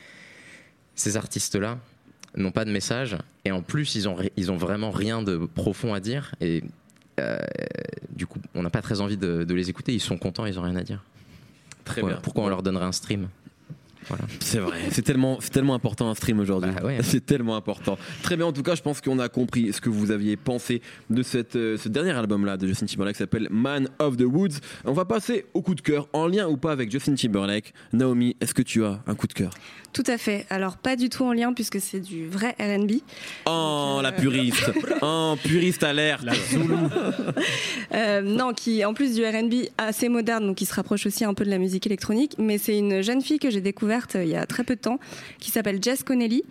ces 0.95 1.17
artistes-là 1.17 1.79
n'ont 2.37 2.53
pas 2.53 2.65
de 2.65 2.71
message. 2.71 3.17
Et 3.45 3.51
en 3.53 3.63
plus, 3.63 3.95
ils 3.97 4.09
ont, 4.09 4.15
ri- 4.15 4.33
ils 4.37 4.53
ont 4.53 4.57
vraiment 4.57 4.91
rien 4.91 5.23
de 5.23 5.37
profond 5.39 5.95
à 5.95 6.01
dire. 6.01 6.35
Et 6.41 6.63
euh, 7.21 7.39
du 8.11 8.27
coup, 8.27 8.39
on 8.55 8.63
n'a 8.63 8.71
pas 8.71 8.83
très 8.83 9.01
envie 9.01 9.17
de, 9.17 9.45
de 9.45 9.55
les 9.55 9.71
écouter. 9.71 9.93
Ils 9.95 10.01
sont 10.01 10.19
contents, 10.19 10.45
ils 10.47 10.59
ont 10.59 10.63
rien 10.63 10.77
à 10.77 10.83
dire. 10.83 11.03
Très 11.85 12.01
Pourquoi, 12.01 12.21
pourquoi 12.23 12.45
on 12.45 12.49
leur 12.49 12.63
donnerait 12.63 12.85
un 12.87 12.93
stream? 12.93 13.29
C'est 14.41 14.59
vrai. 14.59 14.79
C'est 14.91 15.03
tellement, 15.03 15.39
c'est 15.41 15.51
tellement 15.51 15.75
important 15.75 16.09
un 16.09 16.15
stream 16.15 16.41
aujourd'hui. 16.41 16.71
Bah 16.75 16.87
ouais. 16.87 16.99
C'est 17.03 17.25
tellement 17.25 17.57
important. 17.57 17.99
Très 18.23 18.37
bien. 18.37 18.47
En 18.47 18.53
tout 18.53 18.63
cas, 18.63 18.75
je 18.75 18.83
pense 18.83 19.01
qu'on 19.01 19.19
a 19.19 19.29
compris 19.29 19.73
ce 19.73 19.81
que 19.81 19.89
vous 19.89 20.11
aviez 20.11 20.37
pensé 20.37 20.83
de 21.11 21.23
cette, 21.23 21.57
euh, 21.57 21.77
ce 21.77 21.89
dernier 21.89 22.13
album-là 22.13 22.57
de 22.57 22.67
Justin 22.67 22.87
Timberlake 22.87 23.15
qui 23.15 23.19
s'appelle 23.19 23.49
Man 23.51 23.89
of 23.99 24.17
the 24.17 24.25
Woods. 24.25 24.61
On 24.85 24.93
va 24.93 25.05
passer 25.05 25.47
au 25.55 25.63
coup 25.63 25.75
de 25.75 25.81
cœur, 25.81 26.09
en 26.13 26.27
lien 26.27 26.49
ou 26.49 26.57
pas 26.57 26.73
avec 26.73 26.91
Justin 26.91 27.15
Timberlake. 27.15 27.73
Naomi, 27.93 28.37
est-ce 28.41 28.55
que 28.55 28.63
tu 28.63 28.85
as 28.85 29.01
un 29.07 29.15
coup 29.15 29.27
de 29.27 29.33
cœur? 29.33 29.53
Tout 29.93 30.05
à 30.07 30.19
fait. 30.19 30.45
Alors, 30.51 30.77
pas 30.77 30.97
du 30.97 31.09
tout 31.09 31.25
en 31.25 31.33
lien 31.33 31.53
puisque 31.53 31.81
c'est 31.81 32.01
du 32.01 32.27
vrai 32.27 32.57
RB. 32.59 32.95
Oh, 33.47 33.97
euh, 33.99 34.03
la 34.03 34.11
puriste. 34.11 34.73
oh, 35.03 35.37
puriste 35.43 35.85
alerte. 35.85 36.25
Euh, 37.93 38.21
non, 38.23 38.53
qui 38.53 38.85
en 38.85 38.93
plus 38.93 39.15
du 39.15 39.25
RB 39.25 39.69
assez 39.79 40.09
moderne, 40.09 40.47
donc 40.47 40.57
qui 40.57 40.67
se 40.67 40.75
rapproche 40.75 41.07
aussi 41.07 41.25
un 41.25 41.33
peu 41.33 41.45
de 41.45 41.51
la 41.51 41.59
musique 41.59 41.87
électronique. 41.87 42.35
Mais 42.39 42.59
c'est 42.59 42.77
une 42.77 43.03
jeune 43.03 43.23
fille 43.23 43.39
que 43.39 43.51
j'ai 43.51 43.61
découverte 43.61 43.94
euh, 44.15 44.25
il 44.25 44.31
y 44.31 44.37
a 44.37 44.47
très 44.47 44.65
peu 44.65 44.75
de 44.77 44.81
temps, 44.81 44.99
qui 45.39 45.51
s'appelle 45.51 45.83
Jess 45.83 46.03
Connelly, 46.03 46.45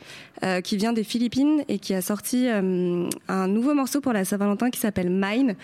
euh, 0.44 0.62
qui 0.62 0.78
vient 0.78 0.94
des 0.94 1.04
Philippines 1.04 1.64
et 1.68 1.80
qui 1.80 1.94
a 1.94 2.02
sorti 2.02 2.48
euh, 2.48 3.08
un 3.28 3.48
nouveau 3.48 3.74
morceau 3.74 4.02
pour 4.02 4.14
la 4.14 4.26
Saint-Valentin 4.26 4.70
qui 4.70 4.80
s'appelle 4.80 5.10
Mine. 5.10 5.56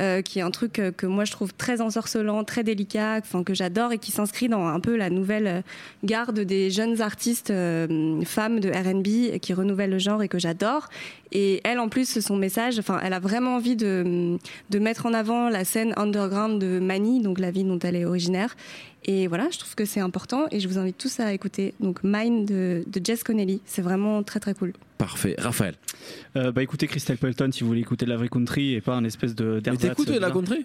Euh, 0.00 0.22
qui 0.22 0.38
est 0.38 0.42
un 0.42 0.50
truc 0.50 0.78
euh, 0.78 0.90
que 0.90 1.04
moi 1.04 1.24
je 1.24 1.32
trouve 1.32 1.52
très 1.52 1.82
ensorcelant, 1.82 2.44
très 2.44 2.64
délicat, 2.64 3.20
que 3.20 3.52
j'adore 3.52 3.92
et 3.92 3.98
qui 3.98 4.10
s'inscrit 4.10 4.48
dans 4.48 4.66
un 4.66 4.80
peu 4.80 4.96
la 4.96 5.10
nouvelle 5.10 5.46
euh, 5.46 5.60
garde 6.02 6.40
des 6.40 6.70
jeunes 6.70 7.02
artistes 7.02 7.52
femmes 8.24 8.60
de 8.60 8.70
R&B 8.70 9.38
qui 9.38 9.52
renouvellent 9.52 9.90
le 9.90 9.98
genre 9.98 10.22
et 10.22 10.28
que 10.28 10.38
j'adore. 10.38 10.88
Et 11.30 11.60
elle 11.64 11.78
en 11.78 11.88
plus 11.88 12.20
son 12.20 12.36
message, 12.36 12.78
enfin 12.78 13.00
elle 13.02 13.12
a 13.12 13.20
vraiment 13.20 13.56
envie 13.56 13.76
de 13.76 14.38
de 14.70 14.78
mettre 14.78 15.06
en 15.06 15.12
avant 15.12 15.48
la 15.48 15.64
scène 15.64 15.92
underground 15.96 16.60
de 16.60 16.78
Mani, 16.78 17.20
donc 17.20 17.38
la 17.38 17.50
ville 17.50 17.68
dont 17.68 17.78
elle 17.78 17.96
est 17.96 18.04
originaire. 18.04 18.56
Et 19.04 19.26
voilà, 19.26 19.48
je 19.50 19.58
trouve 19.58 19.74
que 19.74 19.84
c'est 19.84 20.00
important 20.00 20.46
et 20.50 20.60
je 20.60 20.68
vous 20.68 20.78
invite 20.78 20.96
tous 20.96 21.20
à 21.20 21.32
écouter 21.32 21.74
donc 21.80 22.00
Mine 22.04 22.46
de, 22.46 22.84
de 22.86 23.00
Jess 23.04 23.24
Connelly. 23.24 23.60
C'est 23.66 23.82
vraiment 23.82 24.22
très 24.22 24.40
très 24.40 24.54
cool. 24.54 24.72
Parfait. 25.02 25.34
Raphaël. 25.36 25.74
Euh, 26.36 26.52
bah 26.52 26.62
écoutez 26.62 26.86
Crystal 26.86 27.16
Pelton 27.16 27.50
si 27.50 27.62
vous 27.62 27.66
voulez 27.66 27.80
écouter 27.80 28.04
de 28.04 28.10
la 28.10 28.16
vraie 28.16 28.28
country 28.28 28.74
et 28.74 28.80
pas 28.80 28.94
un 28.94 29.02
espèce 29.02 29.34
de 29.34 29.60
Mais 29.66 29.76
t'écoutes 29.76 30.06
date 30.06 30.20
la 30.20 30.28
bizarre. 30.28 30.32
country? 30.32 30.64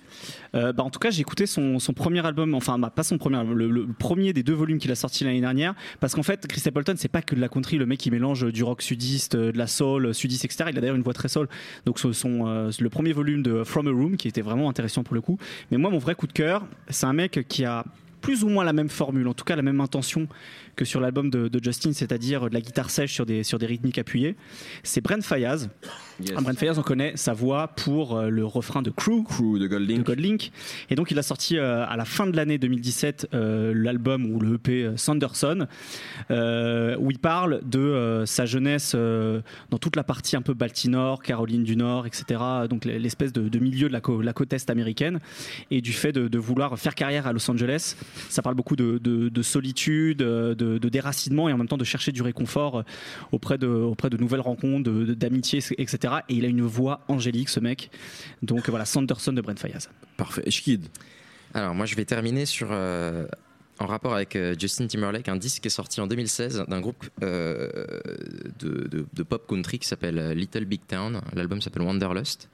Euh, 0.54 0.74
bah 0.74 0.84
en 0.84 0.92
tout 0.92 1.00
cas 1.00 1.10
j'ai 1.10 1.22
écouté 1.22 1.48
son, 1.48 1.80
son 1.80 1.94
premier 1.94 2.24
album 2.24 2.54
enfin 2.54 2.78
bah, 2.78 2.92
pas 2.96 3.02
son 3.02 3.18
premier 3.18 3.38
album 3.38 3.58
le, 3.58 3.68
le 3.68 3.88
premier 3.88 4.34
des 4.34 4.44
deux 4.44 4.54
volumes 4.54 4.78
qu'il 4.78 4.92
a 4.92 4.96
sorti 4.96 5.24
l'année 5.24 5.42
dernière 5.42 5.74
parce 6.00 6.14
qu'en 6.14 6.22
fait 6.22 6.46
Chris 6.46 6.62
Appleton 6.68 6.94
c'est 6.98 7.08
pas 7.08 7.24
que 7.24 7.34
de 7.34 7.42
la 7.42 7.50
country 7.50 7.80
le 7.80 7.88
mec 7.88 8.06
il 8.06 8.12
mélange 8.12 8.46
du 8.54 8.64
rock 8.64 8.84
sudiste 8.84 9.34
euh, 9.34 9.52
de 9.52 9.58
la 9.58 9.66
soul 9.66 10.14
sudiste 10.14 10.46
etc 10.46 10.66
il 10.72 10.78
a 10.78 10.82
d'ailleurs 10.82 10.96
une 10.96 11.02
voix 11.02 11.16
très 11.16 11.30
soul 11.30 11.48
donc 11.88 11.98
ce 11.98 12.12
sont 12.14 12.46
euh, 12.48 12.70
le 12.80 12.90
premier 12.90 13.14
volume 13.14 13.42
de 13.42 13.64
From 13.64 13.88
a 13.88 13.92
Room 13.92 14.18
qui 14.18 14.28
était 14.28 14.42
vraiment 14.42 14.70
intéressant 14.70 15.04
pour 15.04 15.16
le 15.16 15.22
coup 15.22 15.40
mais 15.72 15.78
moi 15.78 15.90
mon 15.90 15.98
vrai 15.98 16.14
coup 16.14 16.28
de 16.28 16.34
cœur 16.34 16.68
c'est 16.90 17.08
un 17.08 17.14
mec 17.14 17.48
qui 17.48 17.66
a 17.66 17.84
plus 18.28 18.44
ou 18.44 18.50
moins 18.50 18.66
la 18.66 18.74
même 18.74 18.90
formule, 18.90 19.26
en 19.30 19.34
tout 19.34 19.46
cas 19.46 19.56
la 19.56 19.62
même 19.62 19.80
intention 19.80 20.28
que 20.76 20.84
sur 20.84 21.00
l'album 21.00 21.30
de, 21.30 21.50
Justin, 21.64 21.94
c'est-à-dire 21.94 22.50
de 22.50 22.54
la 22.54 22.60
guitare 22.60 22.90
sèche 22.90 23.14
sur 23.14 23.26
des, 23.26 23.42
sur 23.42 23.58
des 23.58 23.66
rythmiques 23.66 23.98
appuyées. 24.00 24.36
C'est 24.84 25.00
Brent 25.00 25.24
Fayaz. 25.24 25.70
Brent 26.20 26.58
Fayaz, 26.58 26.78
on 26.80 26.84
connaît 26.84 27.14
sa 27.16 27.34
voix 27.34 27.68
pour 27.70 28.16
euh, 28.18 28.30
le 28.30 28.46
refrain 28.46 28.82
de 28.82 28.90
Crew, 28.90 29.24
Crew 29.28 29.60
de 29.60 29.68
Gold 29.68 29.88
de 29.88 30.14
Link. 30.22 30.52
Et 30.90 30.96
donc 30.96 31.12
il 31.12 31.20
a 31.20 31.24
sorti 31.24 31.58
euh, 31.58 31.86
à 31.88 31.96
la 31.98 32.06
fin 32.06 32.28
de 32.28 32.36
l'année 32.36 32.58
2017 32.58 33.30
euh, 33.34 33.74
l'album 33.76 34.26
ou 34.32 34.40
le 34.40 34.56
EP 34.56 34.92
Sanderson, 34.96 35.68
où 36.30 37.12
il 37.12 37.20
parle 37.20 37.62
de 37.66 38.24
sa 38.26 38.46
jeunesse 38.46 38.96
dans 38.96 39.78
toute 39.80 39.96
la 39.96 40.04
partie 40.04 40.36
un 40.36 40.42
peu 40.42 40.54
Baltimore, 40.54 41.22
Caroline 41.22 41.64
du 41.64 41.76
Nord, 41.76 42.06
etc. 42.08 42.42
Donc 42.70 42.86
l'espèce 42.86 43.34
de, 43.34 43.50
de 43.50 43.60
milieu 43.60 43.88
de 43.88 43.94
la, 43.94 44.02
côte 44.34 44.54
est 44.54 44.70
américaine 44.70 45.20
et 45.72 45.82
du 45.82 45.94
fait 45.94 46.12
de, 46.12 46.28
de 46.28 46.38
vouloir 46.38 46.78
faire 46.78 46.96
carrière 46.96 47.28
à 47.28 47.34
Los 47.34 47.50
Angeles. 47.50 47.96
Ça 48.30 48.42
parle 48.42 48.56
beaucoup 48.56 48.76
de, 48.76 48.98
de- 48.98 49.30
de 49.30 49.42
solitude, 49.42 50.18
de, 50.20 50.90
déracinement 50.90 51.50
et 51.50 51.54
en 51.54 51.58
même 51.58 51.68
temps 51.68 51.78
de 51.78 51.84
chercher 51.84 52.12
du 52.12 52.22
réconfort 52.22 52.84
auprès 53.32 53.58
de, 53.58 53.68
auprès 53.68 54.10
de 54.10 54.18
nouvelles 54.18 54.42
rencontres, 54.42 54.90
d'amitié, 54.90 55.60
etc. 55.78 56.07
Et 56.30 56.36
il 56.36 56.46
a 56.46 56.48
une 56.48 56.62
voix 56.62 57.02
angélique, 57.08 57.50
ce 57.50 57.60
mec. 57.60 57.90
Donc 58.42 58.70
voilà, 58.70 58.86
Sanderson 58.86 59.34
de 59.34 59.42
Brent 59.42 59.58
Fayaz. 59.60 59.90
Parfait. 60.18 60.50
Schkid. 60.50 60.88
Alors 61.54 61.74
moi 61.76 61.86
je 61.86 61.96
vais 61.96 62.06
terminer 62.06 62.46
sur 62.46 62.68
euh, 62.72 63.26
en 63.80 63.86
rapport 63.86 64.14
avec 64.14 64.36
euh, 64.36 64.56
Justin 64.60 64.88
Timberlake, 64.88 65.30
un 65.30 65.38
disque 65.38 65.62
qui 65.62 65.68
est 65.68 65.72
sorti 65.72 66.02
en 66.02 66.08
2016 66.08 66.66
d'un 66.68 66.82
groupe 66.82 67.06
euh, 67.24 67.70
de, 68.60 68.88
de- 68.88 69.06
de 69.14 69.24
pop 69.24 69.46
country 69.48 69.80
qui 69.80 69.88
s'appelle 69.88 70.32
Little 70.32 70.66
Big 70.66 70.82
Town. 70.88 71.22
L'album 71.34 71.62
s'appelle 71.62 71.84
Wanderlust. 71.84 72.50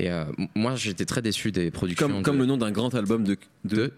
Et 0.00 0.10
euh, 0.10 0.24
moi 0.54 0.74
j'étais 0.74 1.04
très 1.04 1.22
déçu 1.22 1.52
des 1.52 1.70
productions 1.70 2.06
Comme, 2.08 2.18
de, 2.18 2.22
comme 2.24 2.38
le 2.38 2.46
nom 2.46 2.56
d'un 2.56 2.70
grand 2.72 2.94
album 2.94 3.24
de, 3.24 3.36
de, 3.64 3.76
de- 3.76 3.92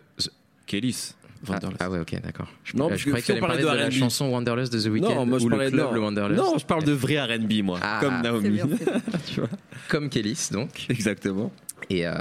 Kelly's. 0.67 1.17
Ah, 1.49 1.53
Wanderlust. 1.55 1.83
ah 1.83 1.91
ouais 1.91 2.01
ok 2.01 2.21
d'accord. 2.23 2.49
Je, 2.65 2.77
Non, 2.77 2.89
je 2.95 3.05
que 3.05 3.11
croyais 3.11 3.23
que 3.27 3.33
on 3.33 3.41
parlait 3.41 3.63
de, 3.63 3.69
de 3.69 3.75
la 3.77 3.91
chanson 3.91 4.27
Wanderlust 4.31 4.73
de 4.73 4.81
The 4.81 4.87
Weeknd 4.87 5.15
non, 5.15 5.27
moi 5.27 5.39
je 5.39 5.47
ou 5.47 5.49
parlais 5.49 5.67
le 5.67 5.71
club 5.73 5.87
non. 5.87 5.93
le 5.95 6.01
Wanderlust. 6.01 6.43
Non, 6.43 6.59
je 6.59 6.67
parle 6.67 6.85
de 6.85 6.93
vrai 6.93 7.19
R&B 7.21 7.63
moi, 7.63 7.79
Ah, 7.83 7.99
comme 8.03 8.21
Naomi. 8.23 8.51
bien, 8.51 8.69
c'est 8.79 8.85
bien. 8.91 9.01
tu 9.27 9.41
vois. 9.41 9.49
Comme 9.89 10.09
Kellys 10.11 10.49
donc. 10.53 10.87
Exactement. 10.89 11.53
Et 11.91 12.07
euh, 12.07 12.13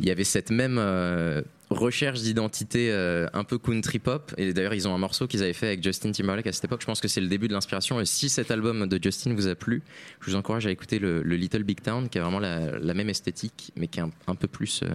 il 0.00 0.06
y 0.06 0.10
avait 0.10 0.24
cette 0.24 0.50
même 0.50 0.76
euh, 0.78 1.42
recherche 1.70 2.20
d'identité 2.20 2.90
euh, 2.90 3.26
un 3.32 3.44
peu 3.44 3.58
country 3.58 3.98
pop. 3.98 4.32
Et 4.36 4.52
d'ailleurs, 4.52 4.74
ils 4.74 4.88
ont 4.88 4.94
un 4.94 4.98
morceau 4.98 5.26
qu'ils 5.26 5.42
avaient 5.42 5.52
fait 5.52 5.68
avec 5.68 5.82
Justin 5.82 6.10
Timberlake 6.12 6.46
à 6.48 6.52
cette 6.52 6.64
époque. 6.64 6.80
Je 6.80 6.86
pense 6.86 7.00
que 7.00 7.08
c'est 7.08 7.20
le 7.20 7.28
début 7.28 7.46
de 7.48 7.52
l'inspiration. 7.52 8.00
Et 8.00 8.04
si 8.04 8.28
cet 8.28 8.50
album 8.50 8.86
de 8.86 8.98
Justin 9.02 9.34
vous 9.34 9.46
a 9.46 9.54
plu, 9.54 9.82
je 10.20 10.30
vous 10.30 10.36
encourage 10.36 10.66
à 10.66 10.70
écouter 10.70 10.98
le, 10.98 11.22
le 11.22 11.36
Little 11.36 11.62
Big 11.62 11.80
Town, 11.80 12.08
qui 12.08 12.18
a 12.18 12.22
vraiment 12.22 12.40
la, 12.40 12.78
la 12.78 12.94
même 12.94 13.08
esthétique, 13.10 13.72
mais 13.76 13.86
qui 13.86 14.00
est 14.00 14.02
un, 14.02 14.10
un 14.26 14.34
peu 14.34 14.48
plus 14.48 14.82
euh, 14.82 14.88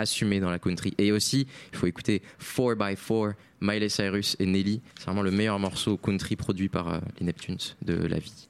assumé 0.00 0.40
dans 0.40 0.50
la 0.50 0.58
country. 0.58 0.94
Et 0.98 1.12
aussi, 1.12 1.46
il 1.72 1.78
faut 1.78 1.86
écouter 1.86 2.22
4x4, 2.42 3.34
Miley 3.60 3.88
Cyrus 3.88 4.36
et 4.38 4.46
Nelly. 4.46 4.80
C'est 4.98 5.04
vraiment 5.04 5.22
le 5.22 5.30
meilleur 5.30 5.58
morceau 5.58 5.96
country 5.96 6.36
produit 6.36 6.68
par 6.68 6.88
euh, 6.88 6.98
les 7.18 7.26
Neptunes 7.26 7.58
de 7.82 7.94
la 7.94 8.18
vie. 8.18 8.48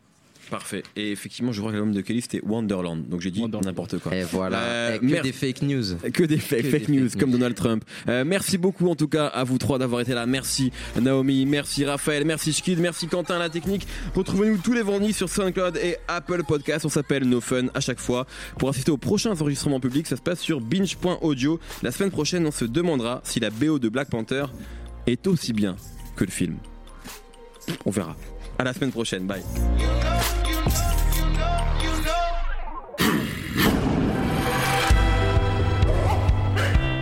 Parfait. 0.51 0.83
Et 0.97 1.13
effectivement, 1.13 1.53
je 1.53 1.61
vois 1.61 1.71
que 1.71 1.77
l'album 1.77 1.95
de 1.95 2.01
Kelly 2.01 2.21
c'était 2.23 2.41
Wonderland. 2.45 3.09
Donc 3.09 3.21
j'ai 3.21 3.31
dit 3.31 3.41
Wonderland. 3.41 3.65
n'importe 3.67 3.99
quoi. 3.99 4.15
Et 4.15 4.25
voilà, 4.25 4.59
Euh, 4.59 4.97
Et 4.97 4.99
que 4.99 5.23
des 5.23 5.33
fake 5.33 5.63
news. 5.63 5.85
Que 6.13 6.25
des 6.25 6.39
fake, 6.39 6.63
Que 6.63 6.71
fake 6.71 6.87
des 6.91 7.01
news, 7.01 7.09
fake 7.09 7.21
comme. 7.21 7.31
Donald 7.31 7.55
Trump. 7.55 7.85
Euh, 8.09 8.25
merci 8.27 8.59
beaucoup 8.59 8.89
en 8.89 8.95
tout 8.97 9.09
cas 9.09 9.27
à 9.27 9.45
vous 9.45 9.59
trois 9.59 9.79
d'avoir 9.79 10.01
été 10.01 10.13
là. 10.15 10.27
Merci 10.27 10.73
Naomi, 11.01 11.47
merci 11.47 11.85
Raphaël, 11.85 12.25
merci 12.25 12.53
Schkid, 12.53 12.79
merci 12.81 13.07
Quentin 13.07 13.37
à 13.37 13.39
la 13.39 13.49
technique. 13.49 13.87
Retrouvez-nous 14.15 14.59
tous 14.59 14.73
les 14.73 14.83
vendredis 14.83 15.13
sur 15.13 15.29
SoundCloud 15.29 15.77
et 15.77 15.97
Apple 16.09 16.43
Podcast. 16.45 16.85
On 16.85 16.89
s'appelle 16.89 17.25
No 17.25 17.41
Fun 17.41 17.67
à 17.75 17.81
chaque 17.81 18.01
fois. 18.01 18.27
Pour 18.59 18.69
assister 18.69 18.91
aux 18.91 18.97
prochains 18.97 19.41
enregistrements 19.41 19.81
publics, 19.81 20.07
ça 20.09 20.17
se 20.17 20.23
passe 20.23 20.41
sur 20.41 20.61
binge.audio. 20.61 21.61
La 21.83 21.93
semaine 21.93 22.11
prochaine, 22.11 22.47
on 22.47 22.51
se 22.51 22.65
demandera 22.65 23.21
si 23.25 23.39
la 23.41 23.51
BO 23.51 23.79
de 23.79 23.89
Black 23.89 24.11
Panther 24.11 24.47
est 25.07 25.27
aussi 25.27 25.53
bien 25.53 25.77
que 26.17 26.25
le 26.25 26.31
film. 26.31 26.57
On 27.87 27.91
verra. 27.91 28.17
À 28.59 28.65
la 28.65 28.73
semaine 28.75 28.91
prochaine. 28.91 29.27
Bye. 29.27 29.43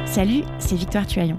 Salut, 0.07 0.43
c'est 0.59 0.75
Victoire 0.75 1.07
Tuaillon. 1.07 1.39